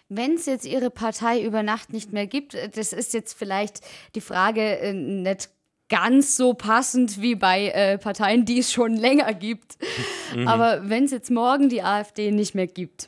Wenn 0.10 0.36
es 0.36 0.46
jetzt 0.46 0.66
Ihre 0.66 0.90
Partei 0.92 1.42
über 1.42 1.64
Nacht 1.64 1.92
nicht 1.92 2.14
mehr 2.14 2.28
gibt, 2.28 2.54
äh, 2.54 2.70
das 2.70 2.94
ist 2.94 3.14
jetzt 3.14 3.34
vielleicht 3.34 3.82
die 4.16 4.22
Frage 4.22 4.80
äh, 4.80 4.94
nicht 4.94 5.50
ganz 5.90 6.36
so 6.36 6.54
passend 6.54 7.22
wie 7.22 7.36
bei 7.36 7.70
äh, 7.70 7.98
Parteien, 7.98 8.46
die 8.46 8.60
es 8.60 8.72
schon 8.72 8.96
länger 8.96 9.34
gibt. 9.34 9.78
Mhm. 10.34 10.48
Aber 10.48 10.90
wenn 10.90 11.04
es 11.04 11.12
jetzt 11.12 11.30
morgen 11.30 11.70
die 11.70 11.84
AfD 11.84 12.32
nicht 12.32 12.56
mehr 12.56 12.66
gibt, 12.66 13.08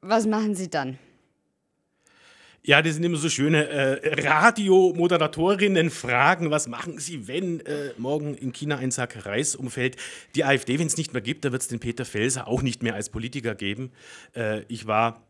was 0.00 0.26
machen 0.26 0.56
Sie 0.56 0.68
dann? 0.68 0.98
Ja, 2.66 2.82
das 2.82 2.94
sind 2.94 3.04
immer 3.04 3.16
so 3.16 3.28
schöne 3.28 3.68
äh, 3.68 4.26
Radiomoderatorinnen 4.26 5.88
fragen, 5.88 6.50
was 6.50 6.66
machen 6.66 6.98
Sie, 6.98 7.28
wenn 7.28 7.60
äh, 7.60 7.92
morgen 7.96 8.34
in 8.34 8.52
China 8.52 8.78
ein 8.78 8.90
Sack 8.90 9.24
Reis 9.24 9.54
umfällt? 9.54 9.94
Die 10.34 10.44
AfD, 10.44 10.80
wenn 10.80 10.88
es 10.88 10.96
nicht 10.96 11.12
mehr 11.12 11.22
gibt, 11.22 11.44
da 11.44 11.52
wird 11.52 11.62
es 11.62 11.68
den 11.68 11.78
Peter 11.78 12.04
Felser 12.04 12.48
auch 12.48 12.62
nicht 12.62 12.82
mehr 12.82 12.96
als 12.96 13.08
Politiker 13.08 13.54
geben. 13.54 13.92
Äh, 14.34 14.62
ich 14.66 14.88
war 14.88 15.22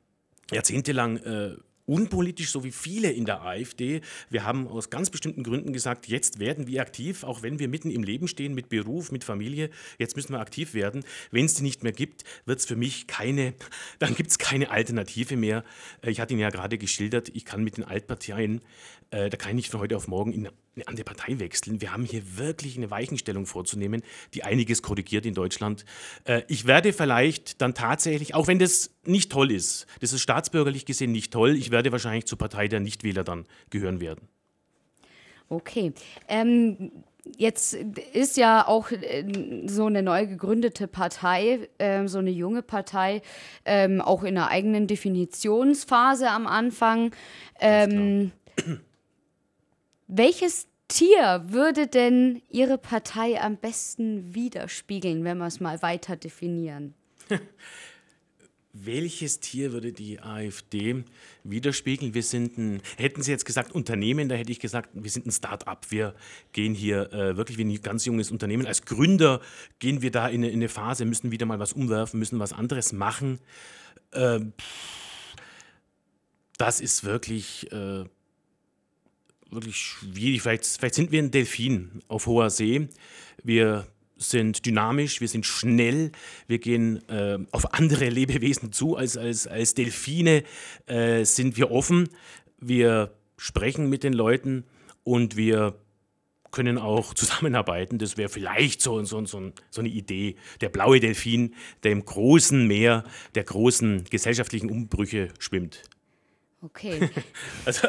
jahrzehntelang 0.50 1.18
äh, 1.18 1.56
unpolitisch, 1.86 2.50
so 2.50 2.64
wie 2.64 2.72
viele 2.72 3.10
in 3.10 3.24
der 3.24 3.42
AfD. 3.42 4.00
Wir 4.28 4.44
haben 4.44 4.68
aus 4.68 4.90
ganz 4.90 5.10
bestimmten 5.10 5.42
Gründen 5.42 5.72
gesagt, 5.72 6.08
jetzt 6.08 6.38
werden 6.38 6.66
wir 6.66 6.82
aktiv, 6.82 7.24
auch 7.24 7.42
wenn 7.42 7.58
wir 7.58 7.68
mitten 7.68 7.90
im 7.90 8.02
Leben 8.02 8.28
stehen, 8.28 8.54
mit 8.54 8.68
Beruf, 8.68 9.12
mit 9.12 9.24
Familie. 9.24 9.70
Jetzt 9.98 10.16
müssen 10.16 10.32
wir 10.32 10.40
aktiv 10.40 10.74
werden. 10.74 11.04
Wenn 11.30 11.46
es 11.46 11.54
die 11.54 11.62
nicht 11.62 11.82
mehr 11.82 11.92
gibt, 11.92 12.24
wird 12.44 12.58
es 12.58 12.66
für 12.66 12.76
mich 12.76 13.06
keine, 13.06 13.54
dann 13.98 14.14
gibt 14.14 14.30
es 14.30 14.38
keine 14.38 14.70
Alternative 14.70 15.36
mehr. 15.36 15.64
Äh, 16.02 16.10
ich 16.10 16.20
hatte 16.20 16.34
Ihnen 16.34 16.42
ja 16.42 16.50
gerade 16.50 16.78
geschildert, 16.78 17.30
ich 17.34 17.44
kann 17.44 17.64
mit 17.64 17.76
den 17.76 17.84
Altparteien, 17.84 18.60
äh, 19.10 19.30
da 19.30 19.36
kann 19.36 19.50
ich 19.50 19.56
nicht 19.56 19.70
von 19.70 19.80
heute 19.80 19.96
auf 19.96 20.08
morgen 20.08 20.32
in 20.32 20.48
eine 20.76 20.88
andere 20.88 21.04
Partei 21.04 21.38
wechseln. 21.38 21.80
Wir 21.80 21.92
haben 21.92 22.04
hier 22.04 22.36
wirklich 22.36 22.76
eine 22.76 22.90
Weichenstellung 22.90 23.46
vorzunehmen, 23.46 24.02
die 24.34 24.44
einiges 24.44 24.82
korrigiert 24.82 25.24
in 25.24 25.34
Deutschland. 25.34 25.84
Äh, 26.24 26.42
ich 26.48 26.66
werde 26.66 26.92
vielleicht 26.92 27.62
dann 27.62 27.74
tatsächlich, 27.74 28.34
auch 28.34 28.46
wenn 28.46 28.58
das 28.58 28.90
nicht 29.04 29.32
toll 29.32 29.50
ist, 29.50 29.86
das 30.00 30.12
ist 30.12 30.20
staatsbürgerlich 30.20 30.84
gesehen 30.84 31.12
nicht 31.12 31.32
toll, 31.32 31.56
ich 31.56 31.70
werde 31.70 31.92
wahrscheinlich 31.92 32.26
zur 32.26 32.38
Partei 32.38 32.68
der 32.68 32.80
Nichtwähler 32.80 33.24
dann 33.24 33.46
gehören 33.70 34.00
werden. 34.00 34.28
Okay. 35.48 35.92
Ähm, 36.28 36.90
jetzt 37.38 37.72
ist 37.74 38.36
ja 38.36 38.66
auch 38.66 38.90
äh, 38.90 39.24
so 39.66 39.86
eine 39.86 40.02
neu 40.02 40.26
gegründete 40.26 40.88
Partei, 40.88 41.68
äh, 41.78 42.06
so 42.06 42.18
eine 42.18 42.30
junge 42.30 42.62
Partei, 42.62 43.22
ähm, 43.64 44.02
auch 44.02 44.24
in 44.24 44.36
einer 44.36 44.50
eigenen 44.50 44.86
Definitionsphase 44.86 46.28
am 46.28 46.46
Anfang. 46.46 47.14
Ähm, 47.60 48.32
welches 50.06 50.68
Tier 50.88 51.44
würde 51.48 51.88
denn 51.88 52.42
Ihre 52.50 52.78
Partei 52.78 53.40
am 53.40 53.56
besten 53.56 54.34
widerspiegeln, 54.34 55.24
wenn 55.24 55.38
wir 55.38 55.46
es 55.46 55.60
mal 55.60 55.82
weiter 55.82 56.16
definieren? 56.16 56.94
Welches 58.84 59.40
Tier 59.40 59.72
würde 59.72 59.90
die 59.92 60.20
AfD 60.20 61.04
widerspiegeln? 61.44 62.12
Wir 62.12 62.22
sind 62.22 62.58
ein, 62.58 62.82
hätten 62.98 63.22
Sie 63.22 63.30
jetzt 63.30 63.46
gesagt 63.46 63.72
Unternehmen, 63.72 64.28
da 64.28 64.34
hätte 64.34 64.52
ich 64.52 64.60
gesagt, 64.60 64.90
wir 64.92 65.10
sind 65.10 65.26
ein 65.26 65.32
Start-up. 65.32 65.86
Wir 65.90 66.14
gehen 66.52 66.74
hier 66.74 67.10
äh, 67.12 67.36
wirklich 67.38 67.56
wie 67.56 67.64
ein 67.64 67.80
ganz 67.80 68.04
junges 68.04 68.30
Unternehmen. 68.30 68.66
Als 68.66 68.84
Gründer 68.84 69.40
gehen 69.78 70.02
wir 70.02 70.10
da 70.10 70.28
in 70.28 70.42
eine, 70.42 70.50
in 70.50 70.56
eine 70.56 70.68
Phase, 70.68 71.06
müssen 71.06 71.30
wieder 71.30 71.46
mal 71.46 71.58
was 71.58 71.72
umwerfen, 71.72 72.18
müssen 72.18 72.38
was 72.38 72.52
anderes 72.52 72.92
machen. 72.92 73.40
Äh, 74.10 74.40
das 76.58 76.80
ist 76.80 77.04
wirklich, 77.04 77.72
äh, 77.72 78.04
wirklich 79.50 79.76
schwierig. 79.76 80.42
Vielleicht, 80.42 80.66
vielleicht 80.66 80.94
sind 80.94 81.12
wir 81.12 81.22
ein 81.22 81.30
Delfin 81.30 82.02
auf 82.08 82.26
hoher 82.26 82.50
See. 82.50 82.88
Wir 83.42 83.86
sind 84.16 84.64
dynamisch, 84.64 85.20
wir 85.20 85.28
sind 85.28 85.44
schnell, 85.44 86.10
wir 86.46 86.58
gehen 86.58 87.06
äh, 87.08 87.38
auf 87.52 87.74
andere 87.74 88.08
Lebewesen 88.08 88.72
zu. 88.72 88.96
Als, 88.96 89.16
als, 89.16 89.46
als 89.46 89.74
Delfine 89.74 90.42
äh, 90.86 91.24
sind 91.24 91.56
wir 91.56 91.70
offen, 91.70 92.08
wir 92.58 93.14
sprechen 93.36 93.90
mit 93.90 94.02
den 94.02 94.14
Leuten 94.14 94.64
und 95.04 95.36
wir 95.36 95.78
können 96.50 96.78
auch 96.78 97.12
zusammenarbeiten. 97.12 97.98
Das 97.98 98.16
wäre 98.16 98.30
vielleicht 98.30 98.80
so, 98.80 99.04
so, 99.04 99.24
so, 99.26 99.52
so, 99.70 99.80
eine 99.80 99.90
Idee. 99.90 100.36
Der 100.62 100.70
blaue 100.70 101.00
Delfin, 101.00 101.54
der 101.82 101.92
im 101.92 102.04
großen 102.04 102.66
Meer 102.66 103.04
der 103.34 103.44
großen 103.44 104.04
gesellschaftlichen 104.04 104.70
Umbrüche 104.70 105.28
schwimmt. 105.38 105.82
Okay. 106.62 107.10
also, 107.66 107.88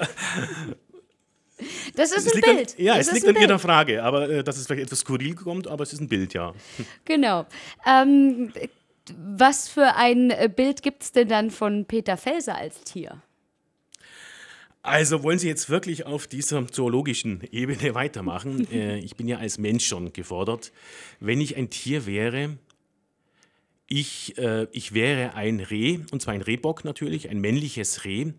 das 1.96 2.12
ist 2.12 2.28
es 2.28 2.34
ein 2.36 2.42
Bild. 2.42 2.76
An, 2.78 2.84
ja, 2.84 2.98
das 2.98 3.08
es 3.08 3.14
liegt 3.14 3.28
an 3.28 3.34
Bild. 3.34 3.50
Ihrer 3.50 3.60
Frage, 3.60 4.04
aber 4.04 4.30
äh, 4.30 4.44
dass 4.44 4.58
es 4.58 4.68
vielleicht 4.68 4.84
etwas 4.84 5.00
skurril 5.00 5.36
kommt, 5.36 5.68
aber 5.68 5.84
es 5.84 5.94
ist 5.94 6.02
ein 6.02 6.08
Bild, 6.08 6.34
ja. 6.34 6.54
Genau. 7.06 7.46
Ähm, 7.86 8.52
was 9.16 9.70
für 9.70 9.96
ein 9.96 10.34
Bild 10.56 10.82
gibt 10.82 11.04
es 11.04 11.12
denn 11.12 11.30
dann 11.30 11.52
von 11.52 11.86
Peter 11.86 12.18
Felser 12.18 12.58
als 12.58 12.84
Tier? 12.84 13.22
Also 14.88 15.22
wollen 15.22 15.38
Sie 15.38 15.50
jetzt 15.50 15.70
wirklich 15.70 16.06
auf 16.06 16.28
dieser 16.28 16.66
zoologischen 16.68 17.44
Ebene 17.52 17.94
weitermachen? 17.94 18.68
äh, 18.72 18.98
ich 19.00 19.16
bin 19.16 19.28
ja 19.28 19.38
als 19.38 19.58
Mensch 19.58 19.86
schon 19.86 20.14
gefordert. 20.14 20.72
Wenn 21.20 21.42
ich 21.42 21.58
ein 21.58 21.70
Tier 21.70 22.06
wäre, 22.06 22.58
ich, 23.88 24.38
äh, 24.38 24.68
ich 24.72 24.94
wäre 24.94 25.34
ein 25.34 25.60
Reh, 25.60 26.00
und 26.12 26.22
zwar 26.22 26.34
ein 26.34 26.42
Rehbock 26.42 26.86
natürlich, 26.86 27.30
ein 27.30 27.40
männliches 27.40 28.06
Reh, 28.06 28.32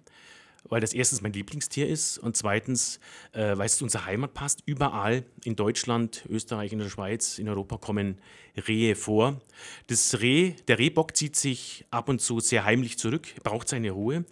weil 0.64 0.80
das 0.80 0.92
erstens 0.92 1.20
mein 1.20 1.32
Lieblingstier 1.32 1.88
ist 1.88 2.18
und 2.18 2.36
zweitens, 2.36 3.00
äh, 3.32 3.56
weil 3.56 3.66
es 3.66 3.76
zu 3.76 3.84
unserer 3.84 4.06
Heimat 4.06 4.34
passt. 4.34 4.62
Überall 4.66 5.24
in 5.44 5.56
Deutschland, 5.56 6.24
Österreich, 6.28 6.72
in 6.72 6.78
der 6.78 6.88
Schweiz, 6.88 7.38
in 7.38 7.48
Europa 7.48 7.78
kommen 7.78 8.18
Rehe 8.66 8.96
vor. 8.96 9.40
Das 9.86 10.20
Reh, 10.20 10.54
der 10.66 10.78
Rehbock 10.78 11.16
zieht 11.16 11.36
sich 11.36 11.84
ab 11.90 12.08
und 12.08 12.20
zu 12.20 12.40
sehr 12.40 12.64
heimlich 12.64 12.98
zurück, 12.98 13.28
braucht 13.42 13.68
seine 13.68 13.90
Ruhe. 13.90 14.24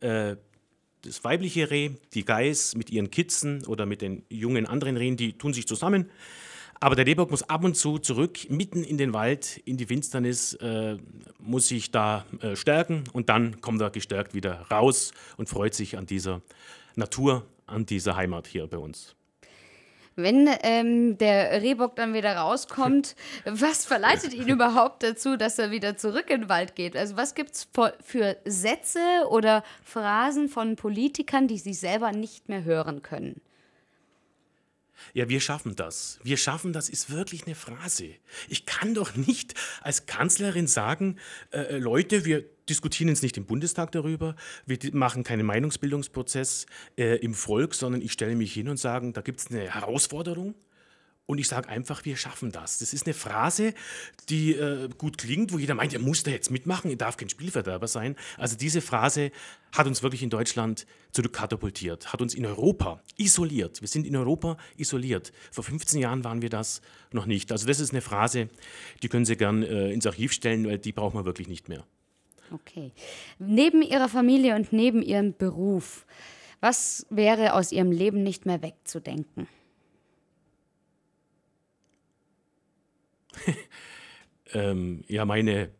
Äh, 0.00 0.36
das 1.02 1.22
weibliche 1.22 1.70
Reh, 1.70 1.90
die 2.14 2.24
Geiß 2.24 2.76
mit 2.76 2.90
ihren 2.90 3.10
Kitzen 3.10 3.64
oder 3.66 3.84
mit 3.84 4.00
den 4.00 4.24
jungen 4.30 4.66
anderen 4.66 4.96
Rehen, 4.96 5.16
die 5.16 5.34
tun 5.34 5.52
sich 5.52 5.66
zusammen. 5.66 6.10
Aber 6.84 6.96
der 6.96 7.06
Rehbock 7.06 7.30
muss 7.30 7.42
ab 7.48 7.64
und 7.64 7.78
zu 7.78 7.96
zurück, 7.96 8.50
mitten 8.50 8.84
in 8.84 8.98
den 8.98 9.14
Wald, 9.14 9.56
in 9.64 9.78
die 9.78 9.86
Finsternis, 9.86 10.52
äh, 10.56 10.98
muss 11.38 11.68
sich 11.68 11.90
da 11.90 12.26
äh, 12.42 12.56
stärken 12.56 13.04
und 13.14 13.30
dann 13.30 13.62
kommt 13.62 13.80
er 13.80 13.88
gestärkt 13.88 14.34
wieder 14.34 14.66
raus 14.70 15.14
und 15.38 15.48
freut 15.48 15.72
sich 15.72 15.96
an 15.96 16.04
dieser 16.04 16.42
Natur, 16.94 17.46
an 17.64 17.86
dieser 17.86 18.16
Heimat 18.16 18.46
hier 18.46 18.66
bei 18.66 18.76
uns. 18.76 19.16
Wenn 20.14 20.46
ähm, 20.60 21.16
der 21.16 21.62
Rehbock 21.62 21.96
dann 21.96 22.12
wieder 22.12 22.36
rauskommt, 22.36 23.16
was 23.46 23.86
verleitet 23.86 24.34
ihn 24.34 24.48
überhaupt 24.48 25.02
dazu, 25.04 25.38
dass 25.38 25.58
er 25.58 25.70
wieder 25.70 25.96
zurück 25.96 26.28
in 26.28 26.42
den 26.42 26.48
Wald 26.50 26.74
geht? 26.74 26.98
Also 26.98 27.16
was 27.16 27.34
gibt 27.34 27.52
es 27.52 27.66
für 28.04 28.36
Sätze 28.44 29.00
oder 29.30 29.64
Phrasen 29.82 30.50
von 30.50 30.76
Politikern, 30.76 31.48
die 31.48 31.56
sie 31.56 31.72
selber 31.72 32.12
nicht 32.12 32.50
mehr 32.50 32.64
hören 32.64 33.00
können? 33.00 33.40
Ja, 35.12 35.28
wir 35.28 35.40
schaffen 35.40 35.76
das. 35.76 36.18
Wir 36.22 36.36
schaffen 36.36 36.72
das 36.72 36.88
ist 36.88 37.10
wirklich 37.10 37.46
eine 37.46 37.54
Phrase. 37.54 38.10
Ich 38.48 38.66
kann 38.66 38.94
doch 38.94 39.14
nicht 39.16 39.54
als 39.82 40.06
Kanzlerin 40.06 40.66
sagen, 40.66 41.18
äh, 41.50 41.58
äh 41.58 41.78
Leute, 41.78 42.24
wir 42.24 42.44
diskutieren 42.68 43.08
jetzt 43.08 43.22
nicht 43.22 43.36
im 43.36 43.44
Bundestag 43.44 43.92
darüber, 43.92 44.36
wir 44.66 44.78
machen 44.92 45.22
keinen 45.22 45.46
Meinungsbildungsprozess 45.46 46.66
äh, 46.96 47.16
im 47.16 47.34
Volk, 47.34 47.74
sondern 47.74 48.00
ich 48.00 48.12
stelle 48.12 48.36
mich 48.36 48.54
hin 48.54 48.68
und 48.68 48.78
sage, 48.78 49.12
da 49.12 49.20
gibt 49.20 49.40
es 49.40 49.50
eine 49.50 49.70
Herausforderung 49.70 50.54
und 51.26 51.38
ich 51.38 51.48
sage 51.48 51.68
einfach, 51.70 52.04
wir 52.04 52.16
schaffen 52.16 52.52
das. 52.52 52.78
Das 52.78 52.92
ist 52.92 53.06
eine 53.06 53.14
Phrase, 53.14 53.72
die 54.28 54.52
äh, 54.52 54.90
gut 54.98 55.16
klingt, 55.16 55.52
wo 55.52 55.58
jeder 55.58 55.74
meint, 55.74 55.94
er 55.94 56.00
muss 56.00 56.22
da 56.22 56.30
jetzt 56.30 56.50
mitmachen, 56.50 56.90
er 56.90 56.96
darf 56.96 57.16
kein 57.16 57.30
Spielverderber 57.30 57.88
sein. 57.88 58.14
Also 58.36 58.56
diese 58.56 58.82
Phrase 58.82 59.30
hat 59.72 59.86
uns 59.86 60.02
wirklich 60.02 60.22
in 60.22 60.28
Deutschland 60.28 60.86
zurückkatapultiert, 61.12 62.12
hat 62.12 62.20
uns 62.20 62.34
in 62.34 62.44
Europa 62.44 63.00
isoliert. 63.16 63.80
Wir 63.80 63.88
sind 63.88 64.06
in 64.06 64.16
Europa 64.16 64.58
isoliert. 64.76 65.32
Vor 65.50 65.64
15 65.64 66.00
Jahren 66.00 66.24
waren 66.24 66.42
wir 66.42 66.50
das 66.50 66.82
noch 67.10 67.24
nicht. 67.24 67.50
Also 67.52 67.66
das 67.66 67.80
ist 67.80 67.92
eine 67.92 68.02
Phrase, 68.02 68.50
die 69.02 69.08
können 69.08 69.24
Sie 69.24 69.36
gern 69.36 69.62
äh, 69.62 69.92
ins 69.92 70.06
Archiv 70.06 70.32
stellen, 70.32 70.66
weil 70.66 70.78
die 70.78 70.92
braucht 70.92 71.14
man 71.14 71.24
wirklich 71.24 71.48
nicht 71.48 71.70
mehr. 71.70 71.86
Okay. 72.50 72.92
Neben 73.38 73.80
Ihrer 73.80 74.10
Familie 74.10 74.54
und 74.56 74.74
neben 74.74 75.00
Ihrem 75.00 75.34
Beruf, 75.34 76.04
was 76.60 77.06
wäre 77.08 77.54
aus 77.54 77.72
Ihrem 77.72 77.90
Leben 77.90 78.22
nicht 78.22 78.44
mehr 78.44 78.60
wegzudenken? 78.60 79.48
ähm, 84.52 85.04
ja, 85.08 85.24
meine, 85.24 85.70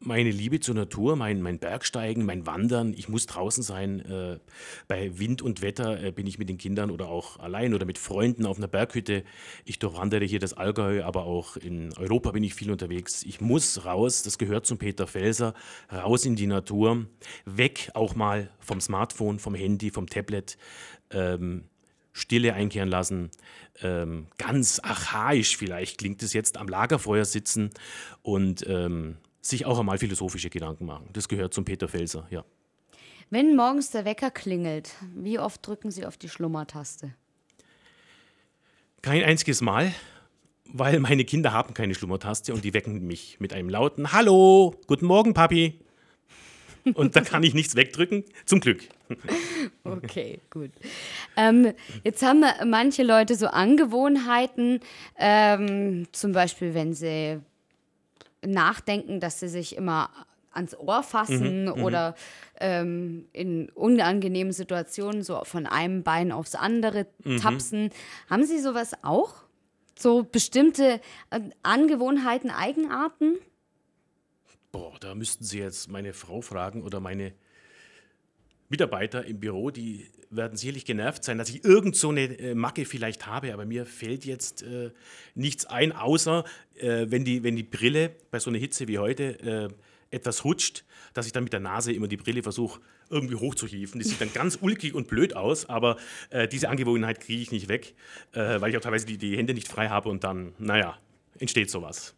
meine 0.00 0.30
Liebe 0.30 0.60
zur 0.60 0.74
Natur, 0.74 1.16
mein, 1.16 1.42
mein 1.42 1.58
Bergsteigen, 1.58 2.24
mein 2.24 2.46
Wandern. 2.46 2.94
Ich 2.94 3.08
muss 3.08 3.26
draußen 3.26 3.62
sein. 3.62 4.00
Äh, 4.00 4.38
bei 4.86 5.18
Wind 5.18 5.42
und 5.42 5.60
Wetter 5.60 6.02
äh, 6.02 6.12
bin 6.12 6.26
ich 6.26 6.38
mit 6.38 6.48
den 6.48 6.58
Kindern 6.58 6.90
oder 6.90 7.08
auch 7.08 7.38
allein 7.38 7.74
oder 7.74 7.84
mit 7.84 7.98
Freunden 7.98 8.46
auf 8.46 8.58
einer 8.58 8.68
Berghütte. 8.68 9.24
Ich 9.64 9.78
durchwandere 9.78 10.24
hier 10.24 10.38
das 10.38 10.54
Allgäu, 10.54 11.02
aber 11.02 11.24
auch 11.24 11.56
in 11.56 11.92
Europa 11.96 12.30
bin 12.32 12.44
ich 12.44 12.54
viel 12.54 12.70
unterwegs. 12.70 13.22
Ich 13.24 13.40
muss 13.40 13.84
raus, 13.84 14.22
das 14.22 14.38
gehört 14.38 14.66
zum 14.66 14.78
Peter 14.78 15.06
Felser, 15.06 15.54
raus 15.92 16.24
in 16.24 16.36
die 16.36 16.46
Natur, 16.46 17.06
weg 17.44 17.90
auch 17.94 18.14
mal 18.14 18.50
vom 18.60 18.80
Smartphone, 18.80 19.38
vom 19.38 19.54
Handy, 19.54 19.90
vom 19.90 20.06
Tablet. 20.06 20.58
Ähm, 21.10 21.64
Stille 22.18 22.54
einkehren 22.54 22.88
lassen. 22.88 23.30
Ähm, 23.80 24.26
ganz 24.38 24.80
archaisch 24.80 25.56
vielleicht 25.56 25.98
klingt 25.98 26.22
es 26.22 26.32
jetzt 26.32 26.56
am 26.56 26.68
Lagerfeuer 26.68 27.24
sitzen 27.24 27.70
und 28.22 28.66
ähm, 28.68 29.16
sich 29.40 29.66
auch 29.66 29.78
einmal 29.78 29.98
philosophische 29.98 30.50
Gedanken 30.50 30.84
machen. 30.84 31.08
Das 31.12 31.28
gehört 31.28 31.54
zum 31.54 31.64
Peter 31.64 31.88
Felser, 31.88 32.26
ja. 32.30 32.44
Wenn 33.30 33.56
morgens 33.56 33.90
der 33.90 34.04
Wecker 34.04 34.30
klingelt, 34.30 34.94
wie 35.14 35.38
oft 35.38 35.66
drücken 35.66 35.90
Sie 35.90 36.06
auf 36.06 36.16
die 36.16 36.30
Schlummertaste? 36.30 37.14
Kein 39.02 39.22
einziges 39.22 39.60
Mal, 39.60 39.92
weil 40.64 40.98
meine 41.00 41.24
Kinder 41.24 41.52
haben 41.52 41.74
keine 41.74 41.94
Schlummertaste 41.94 42.54
und 42.54 42.64
die 42.64 42.74
wecken 42.74 43.06
mich 43.06 43.38
mit 43.38 43.52
einem 43.52 43.68
lauten 43.68 44.12
Hallo, 44.12 44.74
guten 44.86 45.06
Morgen, 45.06 45.34
Papi. 45.34 45.78
Und 46.94 47.16
da 47.16 47.20
kann 47.20 47.42
ich 47.42 47.54
nichts 47.54 47.76
wegdrücken, 47.76 48.24
zum 48.46 48.60
Glück. 48.60 48.82
Okay, 49.84 50.40
gut. 50.50 50.70
Ähm, 51.36 51.72
jetzt 52.04 52.22
haben 52.22 52.44
manche 52.66 53.02
Leute 53.02 53.36
so 53.36 53.46
Angewohnheiten, 53.46 54.80
ähm, 55.18 56.06
zum 56.12 56.32
Beispiel, 56.32 56.74
wenn 56.74 56.94
sie 56.94 57.40
nachdenken, 58.44 59.20
dass 59.20 59.40
sie 59.40 59.48
sich 59.48 59.76
immer 59.76 60.10
ans 60.52 60.76
Ohr 60.76 61.02
fassen 61.02 61.64
mhm, 61.64 61.72
mhm, 61.72 61.84
oder 61.84 62.14
ähm, 62.60 63.26
in 63.32 63.68
unangenehmen 63.70 64.52
Situationen 64.52 65.22
so 65.22 65.42
von 65.44 65.66
einem 65.66 66.02
Bein 66.02 66.32
aufs 66.32 66.54
andere 66.54 67.06
mhm. 67.24 67.38
tapsen. 67.38 67.90
Haben 68.28 68.44
Sie 68.44 68.58
sowas 68.58 68.92
auch? 69.02 69.34
So 69.98 70.24
bestimmte 70.24 71.00
äh, 71.30 71.40
Angewohnheiten, 71.62 72.50
Eigenarten? 72.50 73.36
Boah, 74.70 74.98
da 75.00 75.14
müssten 75.14 75.44
Sie 75.44 75.58
jetzt 75.58 75.88
meine 75.88 76.12
Frau 76.12 76.40
fragen 76.40 76.82
oder 76.82 77.00
meine 77.00 77.32
Mitarbeiter 78.68 79.24
im 79.24 79.40
Büro, 79.40 79.70
die 79.70 80.06
werden 80.30 80.58
sicherlich 80.58 80.84
genervt 80.84 81.24
sein, 81.24 81.38
dass 81.38 81.48
ich 81.48 81.64
irgend 81.64 81.96
so 81.96 82.10
eine 82.10 82.38
äh, 82.38 82.54
Macke 82.54 82.84
vielleicht 82.84 83.26
habe, 83.26 83.54
aber 83.54 83.64
mir 83.64 83.86
fällt 83.86 84.26
jetzt 84.26 84.62
äh, 84.62 84.90
nichts 85.34 85.64
ein, 85.64 85.92
außer 85.92 86.44
äh, 86.74 87.06
wenn, 87.08 87.24
die, 87.24 87.42
wenn 87.42 87.56
die 87.56 87.62
Brille 87.62 88.14
bei 88.30 88.38
so 88.38 88.50
einer 88.50 88.58
Hitze 88.58 88.88
wie 88.88 88.98
heute 88.98 89.40
äh, 89.40 89.68
etwas 90.10 90.44
rutscht, 90.44 90.84
dass 91.14 91.26
ich 91.26 91.32
dann 91.32 91.44
mit 91.44 91.52
der 91.54 91.60
Nase 91.60 91.92
immer 91.92 92.08
die 92.08 92.16
Brille 92.18 92.42
versuche 92.42 92.80
irgendwie 93.10 93.36
hochzuhieven. 93.36 94.00
Das 94.00 94.10
sieht 94.10 94.20
dann 94.20 94.32
ganz 94.32 94.58
ulkig 94.60 94.94
und 94.94 95.08
blöd 95.08 95.34
aus, 95.34 95.66
aber 95.66 95.96
äh, 96.28 96.46
diese 96.46 96.68
Angewohnheit 96.68 97.20
kriege 97.20 97.40
ich 97.40 97.50
nicht 97.50 97.68
weg, 97.68 97.94
äh, 98.32 98.60
weil 98.60 98.70
ich 98.70 98.76
auch 98.76 98.82
teilweise 98.82 99.06
die, 99.06 99.16
die 99.16 99.36
Hände 99.36 99.54
nicht 99.54 99.68
frei 99.68 99.88
habe 99.88 100.10
und 100.10 100.24
dann, 100.24 100.52
naja, 100.58 100.98
entsteht 101.38 101.70
sowas. 101.70 102.14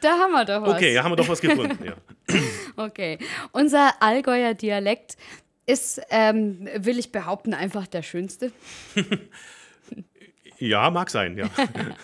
Da 0.00 0.18
haben 0.18 0.32
wir 0.32 0.44
doch 0.44 0.62
was. 0.62 0.74
Okay, 0.74 0.94
da 0.94 1.04
haben 1.04 1.12
wir 1.12 1.16
doch 1.16 1.28
was 1.28 1.40
gefunden. 1.40 1.84
ja. 1.84 1.94
Okay. 2.76 3.18
Unser 3.52 4.02
Allgäuer 4.02 4.52
Dialekt 4.52 5.16
ist, 5.64 6.00
ähm, 6.10 6.68
will 6.76 6.98
ich 6.98 7.10
behaupten, 7.10 7.54
einfach 7.54 7.86
der 7.86 8.02
schönste. 8.02 8.52
ja, 10.58 10.90
mag 10.90 11.10
sein, 11.10 11.38
ja. 11.38 11.48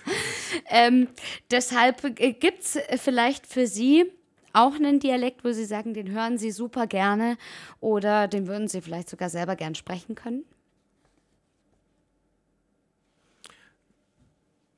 ähm, 0.70 1.08
deshalb 1.50 2.04
äh, 2.18 2.32
gibt 2.32 2.62
es 2.62 2.78
vielleicht 2.96 3.46
für 3.46 3.66
Sie 3.66 4.11
auch 4.52 4.75
einen 4.75 4.99
Dialekt, 4.99 5.44
wo 5.44 5.52
Sie 5.52 5.64
sagen, 5.64 5.94
den 5.94 6.11
hören 6.11 6.38
Sie 6.38 6.50
super 6.50 6.87
gerne 6.87 7.37
oder 7.80 8.28
den 8.28 8.46
würden 8.46 8.68
Sie 8.68 8.80
vielleicht 8.80 9.08
sogar 9.08 9.28
selber 9.28 9.56
gern 9.56 9.75
sprechen 9.75 10.14
können? 10.14 10.44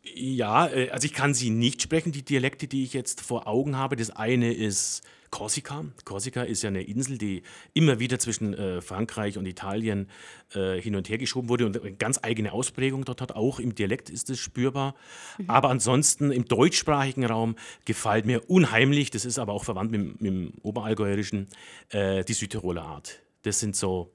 Ja, 0.04 0.66
äh, 0.68 0.90
also 0.90 1.06
ich 1.06 1.14
kann 1.14 1.34
sie 1.34 1.50
nicht 1.50 1.82
sprechen, 1.82 2.12
die 2.12 2.24
Dialekte, 2.24 2.66
die 2.66 2.84
ich 2.84 2.92
jetzt 2.92 3.20
vor 3.20 3.46
Augen 3.46 3.76
habe. 3.76 3.96
Das 3.96 4.10
eine 4.10 4.52
ist 4.52 5.02
Korsika. 5.30 5.84
Korsika 6.04 6.42
ist 6.42 6.62
ja 6.62 6.68
eine 6.68 6.82
Insel, 6.82 7.18
die 7.18 7.42
immer 7.72 7.98
wieder 7.98 8.20
zwischen 8.20 8.54
äh, 8.54 8.80
Frankreich 8.80 9.36
und 9.36 9.46
Italien 9.46 10.08
äh, 10.54 10.80
hin 10.80 10.94
und 10.94 11.08
her 11.08 11.18
geschoben 11.18 11.48
wurde 11.48 11.66
und 11.66 11.80
eine 11.80 11.92
ganz 11.92 12.20
eigene 12.22 12.52
Ausprägung 12.52 13.04
dort 13.04 13.20
hat. 13.20 13.34
Auch 13.34 13.58
im 13.58 13.74
Dialekt 13.74 14.10
ist 14.10 14.30
es 14.30 14.38
spürbar. 14.38 14.94
Mhm. 15.38 15.50
Aber 15.50 15.70
ansonsten 15.70 16.30
im 16.30 16.44
deutschsprachigen 16.44 17.24
Raum 17.24 17.56
gefällt 17.84 18.26
mir 18.26 18.48
unheimlich, 18.48 19.10
das 19.10 19.24
ist 19.24 19.40
aber 19.40 19.54
auch 19.54 19.64
verwandt 19.64 19.90
mit, 19.90 20.20
mit 20.20 20.30
dem 20.30 20.52
Oberallgäuerischen, 20.62 21.48
äh, 21.88 22.24
die 22.24 22.34
Südtiroler 22.34 22.82
Art. 22.82 23.20
Das 23.42 23.58
sind 23.58 23.74
so, 23.74 24.12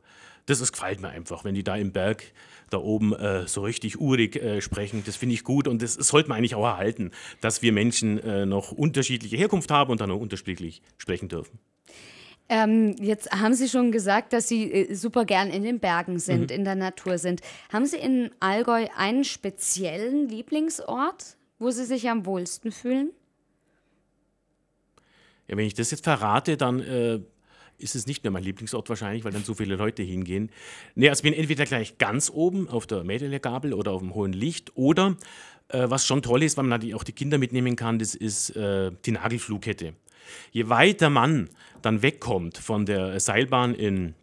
das 0.49 0.61
ist, 0.61 0.71
gefällt 0.71 1.01
mir 1.01 1.09
einfach, 1.09 1.43
wenn 1.43 1.55
die 1.55 1.63
da 1.63 1.75
im 1.75 1.91
Berg 1.91 2.23
da 2.69 2.77
oben 2.77 3.13
äh, 3.13 3.47
so 3.47 3.61
richtig 3.61 3.99
urig 3.99 4.35
äh, 4.35 4.61
sprechen. 4.61 5.03
Das 5.05 5.15
finde 5.15 5.35
ich 5.35 5.43
gut 5.43 5.67
und 5.67 5.81
das, 5.81 5.97
das 5.97 6.07
sollte 6.07 6.29
man 6.29 6.37
eigentlich 6.37 6.55
auch 6.55 6.65
erhalten, 6.65 7.11
dass 7.41 7.61
wir 7.61 7.71
Menschen 7.71 8.19
äh, 8.19 8.45
noch 8.45 8.71
unterschiedliche 8.71 9.37
Herkunft 9.37 9.71
haben 9.71 9.91
und 9.91 10.01
dann 10.01 10.11
auch 10.11 10.19
unterschiedlich 10.19 10.81
sprechen 10.97 11.29
dürfen. 11.29 11.59
Ähm, 12.51 12.95
jetzt 12.99 13.31
haben 13.31 13.53
Sie 13.53 13.69
schon 13.69 13.91
gesagt, 13.91 14.33
dass 14.33 14.47
Sie 14.47 14.71
äh, 14.71 14.95
super 14.95 15.25
gern 15.25 15.51
in 15.51 15.63
den 15.63 15.79
Bergen 15.79 16.17
sind, 16.17 16.49
mhm. 16.49 16.57
in 16.57 16.63
der 16.63 16.75
Natur 16.75 17.19
sind. 17.19 17.41
Haben 17.71 17.85
Sie 17.85 17.97
in 17.97 18.31
Allgäu 18.39 18.87
einen 18.97 19.23
speziellen 19.23 20.27
Lieblingsort, 20.27 21.37
wo 21.59 21.69
Sie 21.69 21.85
sich 21.85 22.09
am 22.09 22.25
wohlsten 22.25 22.71
fühlen? 22.71 23.11
Ja, 25.47 25.57
wenn 25.57 25.65
ich 25.65 25.75
das 25.75 25.91
jetzt 25.91 26.03
verrate, 26.03 26.57
dann 26.57 26.79
äh, 26.79 27.19
ist 27.79 27.95
es 27.95 28.07
nicht 28.07 28.23
mehr 28.23 28.31
mein 28.31 28.43
Lieblingsort 28.43 28.89
wahrscheinlich, 28.89 29.23
weil 29.23 29.31
dann 29.31 29.43
so 29.43 29.53
viele 29.53 29.75
Leute 29.75 30.03
hingehen. 30.03 30.49
Nee, 30.95 31.09
also 31.09 31.19
ich 31.19 31.31
bin 31.31 31.33
entweder 31.33 31.65
gleich 31.65 31.97
ganz 31.97 32.29
oben 32.33 32.67
auf 32.69 32.87
der 32.87 33.03
Mädelegabel 33.03 33.73
oder 33.73 33.91
auf 33.91 34.01
dem 34.01 34.13
hohen 34.13 34.33
Licht 34.33 34.71
oder 34.75 35.15
äh, 35.69 35.89
was 35.89 36.05
schon 36.05 36.21
toll 36.21 36.43
ist, 36.43 36.57
weil 36.57 36.65
man 36.65 36.93
auch 36.93 37.03
die 37.03 37.13
Kinder 37.13 37.37
mitnehmen 37.37 37.75
kann, 37.75 37.99
das 37.99 38.15
ist 38.15 38.55
äh, 38.55 38.91
die 39.05 39.11
Nagelflugkette. 39.11 39.93
Je 40.51 40.69
weiter 40.69 41.09
man 41.09 41.49
dann 41.81 42.01
wegkommt 42.01 42.57
von 42.57 42.85
der 42.85 43.19
Seilbahn 43.19 43.73
in 43.73 44.13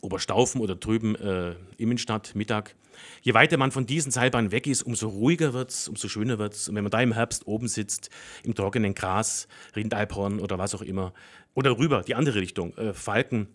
Oberstaufen 0.00 0.60
oder 0.60 0.76
drüben 0.76 1.16
äh, 1.16 1.54
Immenstadt, 1.76 2.34
Mittag, 2.34 2.76
je 3.22 3.34
weiter 3.34 3.56
man 3.56 3.70
von 3.70 3.86
diesen 3.86 4.12
Seilbahnen 4.12 4.52
weg 4.52 4.66
ist, 4.66 4.82
umso 4.82 5.08
ruhiger 5.08 5.52
wird 5.52 5.70
es, 5.70 5.88
umso 5.88 6.08
schöner 6.08 6.38
wird 6.38 6.54
es. 6.54 6.68
Und 6.68 6.76
wenn 6.76 6.84
man 6.84 6.90
da 6.90 7.00
im 7.00 7.12
Herbst 7.12 7.46
oben 7.46 7.68
sitzt, 7.68 8.10
im 8.44 8.54
trockenen 8.54 8.94
Gras, 8.94 9.48
Rindalphorn 9.74 10.40
oder 10.40 10.58
was 10.58 10.74
auch 10.74 10.82
immer, 10.82 11.12
oder 11.54 11.78
rüber, 11.78 12.02
die 12.02 12.14
andere 12.14 12.40
Richtung, 12.40 12.76
äh, 12.76 12.92
Falken, 12.92 13.48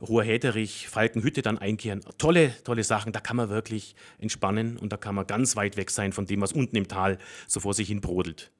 Ruhrhäterich, 0.00 0.88
Falkenhütte 0.88 1.42
dann 1.42 1.58
einkehren. 1.58 2.00
Tolle, 2.18 2.52
tolle 2.64 2.84
Sachen, 2.84 3.12
da 3.12 3.20
kann 3.20 3.36
man 3.36 3.48
wirklich 3.48 3.94
entspannen 4.18 4.76
und 4.76 4.92
da 4.92 4.96
kann 4.96 5.14
man 5.14 5.26
ganz 5.26 5.56
weit 5.56 5.76
weg 5.76 5.90
sein 5.90 6.12
von 6.12 6.26
dem, 6.26 6.40
was 6.40 6.52
unten 6.52 6.76
im 6.76 6.88
Tal 6.88 7.18
so 7.46 7.60
vor 7.60 7.74
sich 7.74 7.88
hin 7.88 8.00
brodelt. 8.00 8.50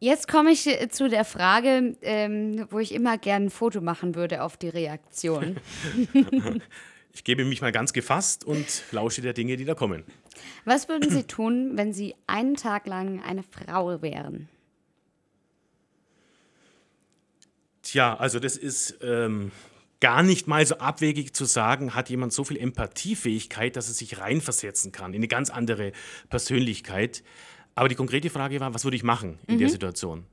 Jetzt 0.00 0.28
komme 0.28 0.50
ich 0.50 0.66
äh, 0.66 0.88
zu 0.88 1.08
der 1.08 1.24
Frage, 1.24 1.96
ähm, 2.02 2.66
wo 2.70 2.78
ich 2.78 2.92
immer 2.92 3.16
gerne 3.16 3.46
ein 3.46 3.50
Foto 3.50 3.80
machen 3.80 4.14
würde 4.14 4.42
auf 4.42 4.56
die 4.56 4.68
Reaktion. 4.68 5.56
ich 7.14 7.24
gebe 7.24 7.44
mich 7.44 7.62
mal 7.62 7.72
ganz 7.72 7.92
gefasst 7.92 8.44
und 8.44 8.82
lausche 8.90 9.22
der 9.22 9.32
Dinge, 9.32 9.56
die 9.56 9.64
da 9.64 9.74
kommen. 9.74 10.04
Was 10.64 10.88
würden 10.88 11.10
Sie 11.10 11.24
tun, 11.24 11.72
wenn 11.74 11.92
Sie 11.92 12.14
einen 12.26 12.56
Tag 12.56 12.86
lang 12.86 13.22
eine 13.22 13.44
Frau 13.44 14.02
wären? 14.02 14.48
Tja, 17.94 18.16
also 18.16 18.40
das 18.40 18.56
ist 18.56 18.98
ähm, 19.02 19.52
gar 20.00 20.24
nicht 20.24 20.48
mal 20.48 20.66
so 20.66 20.78
abwegig 20.78 21.32
zu 21.32 21.44
sagen, 21.44 21.94
hat 21.94 22.10
jemand 22.10 22.32
so 22.32 22.42
viel 22.42 22.56
Empathiefähigkeit, 22.56 23.76
dass 23.76 23.86
er 23.86 23.94
sich 23.94 24.18
reinversetzen 24.18 24.90
kann 24.90 25.12
in 25.12 25.20
eine 25.20 25.28
ganz 25.28 25.48
andere 25.48 25.92
Persönlichkeit. 26.28 27.22
Aber 27.76 27.88
die 27.88 27.94
konkrete 27.94 28.30
Frage 28.30 28.58
war, 28.58 28.74
was 28.74 28.82
würde 28.82 28.96
ich 28.96 29.04
machen 29.04 29.38
in 29.46 29.54
mhm. 29.54 29.58
der 29.60 29.68
Situation? 29.68 30.26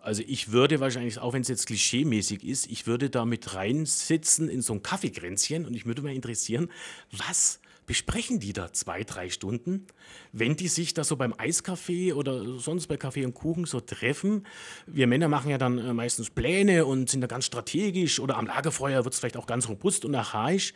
Also 0.00 0.22
ich 0.24 0.52
würde 0.52 0.78
wahrscheinlich, 0.78 1.18
auch 1.18 1.32
wenn 1.32 1.42
es 1.42 1.48
jetzt 1.48 1.66
klischeemäßig 1.66 2.44
ist, 2.44 2.68
ich 2.68 2.86
würde 2.86 3.10
da 3.10 3.24
mit 3.24 3.52
reinsitzen 3.52 4.48
in 4.48 4.62
so 4.62 4.74
ein 4.74 4.84
Kaffeekränzchen 4.84 5.66
und 5.66 5.74
ich 5.74 5.86
würde 5.86 6.02
mal 6.02 6.14
interessieren, 6.14 6.70
was 7.10 7.58
besprechen 7.86 8.40
die 8.40 8.52
da 8.52 8.72
zwei, 8.72 9.04
drei 9.04 9.28
Stunden, 9.28 9.86
wenn 10.32 10.56
die 10.56 10.68
sich 10.68 10.94
da 10.94 11.04
so 11.04 11.16
beim 11.16 11.34
Eiskaffee 11.36 12.12
oder 12.12 12.58
sonst 12.58 12.86
bei 12.86 12.96
Kaffee 12.96 13.24
und 13.24 13.34
Kuchen 13.34 13.64
so 13.64 13.80
treffen. 13.80 14.46
Wir 14.86 15.06
Männer 15.06 15.28
machen 15.28 15.50
ja 15.50 15.58
dann 15.58 15.78
äh, 15.78 15.92
meistens 15.92 16.30
Pläne 16.30 16.86
und 16.86 17.10
sind 17.10 17.20
da 17.20 17.26
ganz 17.26 17.44
strategisch 17.44 18.20
oder 18.20 18.36
am 18.36 18.46
Lagerfeuer 18.46 19.04
wird 19.04 19.14
es 19.14 19.20
vielleicht 19.20 19.36
auch 19.36 19.46
ganz 19.46 19.68
robust 19.68 20.04
und 20.04 20.14
archaisch. 20.14 20.72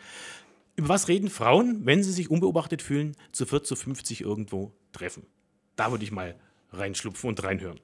Über 0.76 0.90
was 0.90 1.08
reden 1.08 1.28
Frauen, 1.28 1.84
wenn 1.84 2.02
sie 2.02 2.12
sich 2.12 2.30
unbeobachtet 2.30 2.82
fühlen, 2.82 3.16
zu 3.32 3.46
40, 3.46 3.68
zu 3.68 3.76
50 3.76 4.20
irgendwo 4.20 4.72
treffen? 4.92 5.26
Da 5.76 5.90
würde 5.90 6.04
ich 6.04 6.12
mal 6.12 6.36
reinschlupfen 6.72 7.30
und 7.30 7.42
reinhören. 7.42 7.80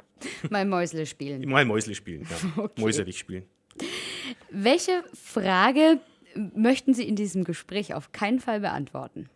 Mal 0.50 0.64
Mäusle 0.64 1.06
spielen. 1.06 1.48
Mal 1.48 1.64
Mäusle 1.64 1.94
spielen, 1.94 2.26
ja. 2.30 2.52
Okay. 2.64 2.80
Mäuserich 2.80 3.18
spielen. 3.18 3.44
Welche 4.50 5.02
Frage 5.12 6.00
möchten 6.54 6.94
Sie 6.94 7.06
in 7.06 7.16
diesem 7.16 7.44
Gespräch 7.44 7.94
auf 7.94 8.12
keinen 8.12 8.40
Fall 8.40 8.60
beantworten? 8.60 9.28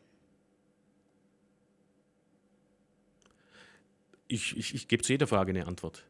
Ich, 4.27 4.57
ich, 4.57 4.75
ich 4.75 4.89
gebe 4.89 5.03
zu 5.03 5.13
jeder 5.13 5.27
Frage 5.27 5.51
eine 5.51 5.67
Antwort. 5.67 6.05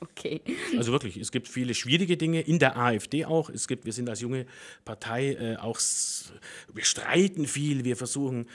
Okay. 0.00 0.40
Also 0.76 0.92
wirklich, 0.92 1.16
es 1.16 1.32
gibt 1.32 1.48
viele 1.48 1.74
schwierige 1.74 2.16
Dinge 2.16 2.40
in 2.40 2.58
der 2.58 2.76
AfD 2.76 3.24
auch. 3.24 3.50
Es 3.50 3.66
gibt, 3.66 3.84
wir 3.84 3.92
sind 3.92 4.08
als 4.08 4.20
junge 4.20 4.46
Partei 4.84 5.32
äh, 5.32 5.56
auch, 5.56 5.80
wir 6.72 6.84
streiten 6.84 7.46
viel, 7.46 7.84
wir 7.84 7.96
versuchen 7.96 8.46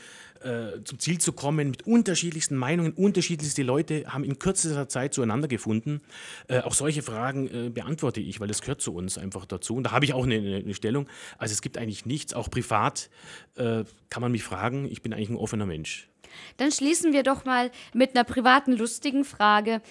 äh, 0.43 0.83
zum 0.83 0.99
Ziel 0.99 1.19
zu 1.19 1.33
kommen 1.33 1.69
mit 1.69 1.87
unterschiedlichsten 1.87 2.55
Meinungen. 2.55 2.93
Unterschiedlichste 2.93 3.63
Leute 3.63 4.05
haben 4.07 4.23
in 4.23 4.39
kürzester 4.39 4.87
Zeit 4.89 5.13
zueinander 5.13 5.47
gefunden. 5.47 6.01
Äh, 6.47 6.59
auch 6.59 6.73
solche 6.73 7.01
Fragen 7.01 7.47
äh, 7.47 7.69
beantworte 7.69 8.21
ich, 8.21 8.39
weil 8.39 8.47
das 8.47 8.61
gehört 8.61 8.81
zu 8.81 8.93
uns 8.93 9.17
einfach 9.17 9.45
dazu. 9.45 9.75
Und 9.75 9.83
da 9.83 9.91
habe 9.91 10.05
ich 10.05 10.13
auch 10.13 10.25
eine, 10.25 10.35
eine, 10.35 10.73
Stellung. 10.73 11.07
Also 11.37 11.53
es 11.53 11.61
gibt 11.61 11.77
eigentlich 11.77 12.05
nichts, 12.05 12.33
auch 12.33 12.49
privat 12.49 13.09
äh, 13.55 13.83
kann 14.09 14.21
man 14.21 14.31
mich 14.31 14.43
fragen. 14.43 14.85
Ich 14.89 15.01
bin 15.01 15.13
eigentlich 15.13 15.29
ein 15.29 15.37
offener 15.37 15.65
Mensch. 15.65 16.09
Dann 16.57 16.71
schließen 16.71 17.13
wir 17.13 17.23
doch 17.23 17.45
mal 17.45 17.71
mit 17.93 18.15
einer 18.15 18.23
privaten, 18.23 18.73
lustigen 18.73 19.23
Frage. 19.25 19.81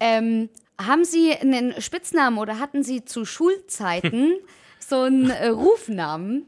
Ähm, 0.00 0.48
haben 0.80 1.04
Sie 1.04 1.32
einen 1.32 1.80
Spitznamen 1.80 2.38
oder 2.38 2.58
hatten 2.58 2.82
Sie 2.82 3.04
zu 3.04 3.24
Schulzeiten 3.24 4.34
so 4.78 5.02
einen 5.02 5.30
äh, 5.30 5.48
Rufnamen? 5.48 6.46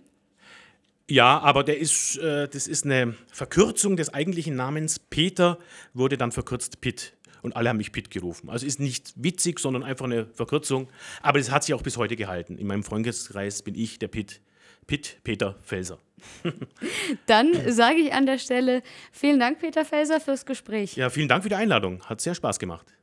Ja, 1.08 1.38
aber 1.40 1.64
der 1.64 1.78
ist, 1.78 2.16
äh, 2.16 2.48
das 2.48 2.66
ist 2.66 2.84
eine 2.84 3.14
Verkürzung 3.30 3.96
des 3.96 4.12
eigentlichen 4.14 4.56
Namens. 4.56 4.98
Peter 4.98 5.58
wurde 5.92 6.16
dann 6.16 6.32
verkürzt 6.32 6.80
Pitt. 6.80 7.14
Und 7.42 7.56
alle 7.56 7.68
haben 7.68 7.76
mich 7.76 7.92
Pitt 7.92 8.10
gerufen. 8.10 8.48
Also 8.48 8.64
ist 8.64 8.80
nicht 8.80 9.12
witzig, 9.16 9.58
sondern 9.60 9.82
einfach 9.82 10.06
eine 10.06 10.26
Verkürzung. 10.32 10.88
Aber 11.20 11.38
das 11.38 11.50
hat 11.50 11.62
sich 11.62 11.74
auch 11.74 11.82
bis 11.82 11.98
heute 11.98 12.16
gehalten. 12.16 12.56
In 12.56 12.66
meinem 12.66 12.82
Freundeskreis 12.82 13.62
bin 13.62 13.74
ich 13.74 13.98
der 13.98 14.08
Pitt. 14.08 14.40
Pitt 14.86 15.18
Peter 15.24 15.56
Felser. 15.62 15.98
Dann 17.26 17.52
sage 17.70 17.96
ich 17.96 18.12
an 18.14 18.24
der 18.24 18.38
Stelle 18.38 18.82
vielen 19.12 19.40
Dank, 19.40 19.58
Peter 19.58 19.84
Felser, 19.84 20.20
fürs 20.20 20.46
Gespräch. 20.46 20.96
Ja, 20.96 21.10
vielen 21.10 21.28
Dank 21.28 21.42
für 21.42 21.50
die 21.50 21.54
Einladung. 21.54 22.02
Hat 22.04 22.22
sehr 22.22 22.34
Spaß 22.34 22.58
gemacht. 22.58 22.94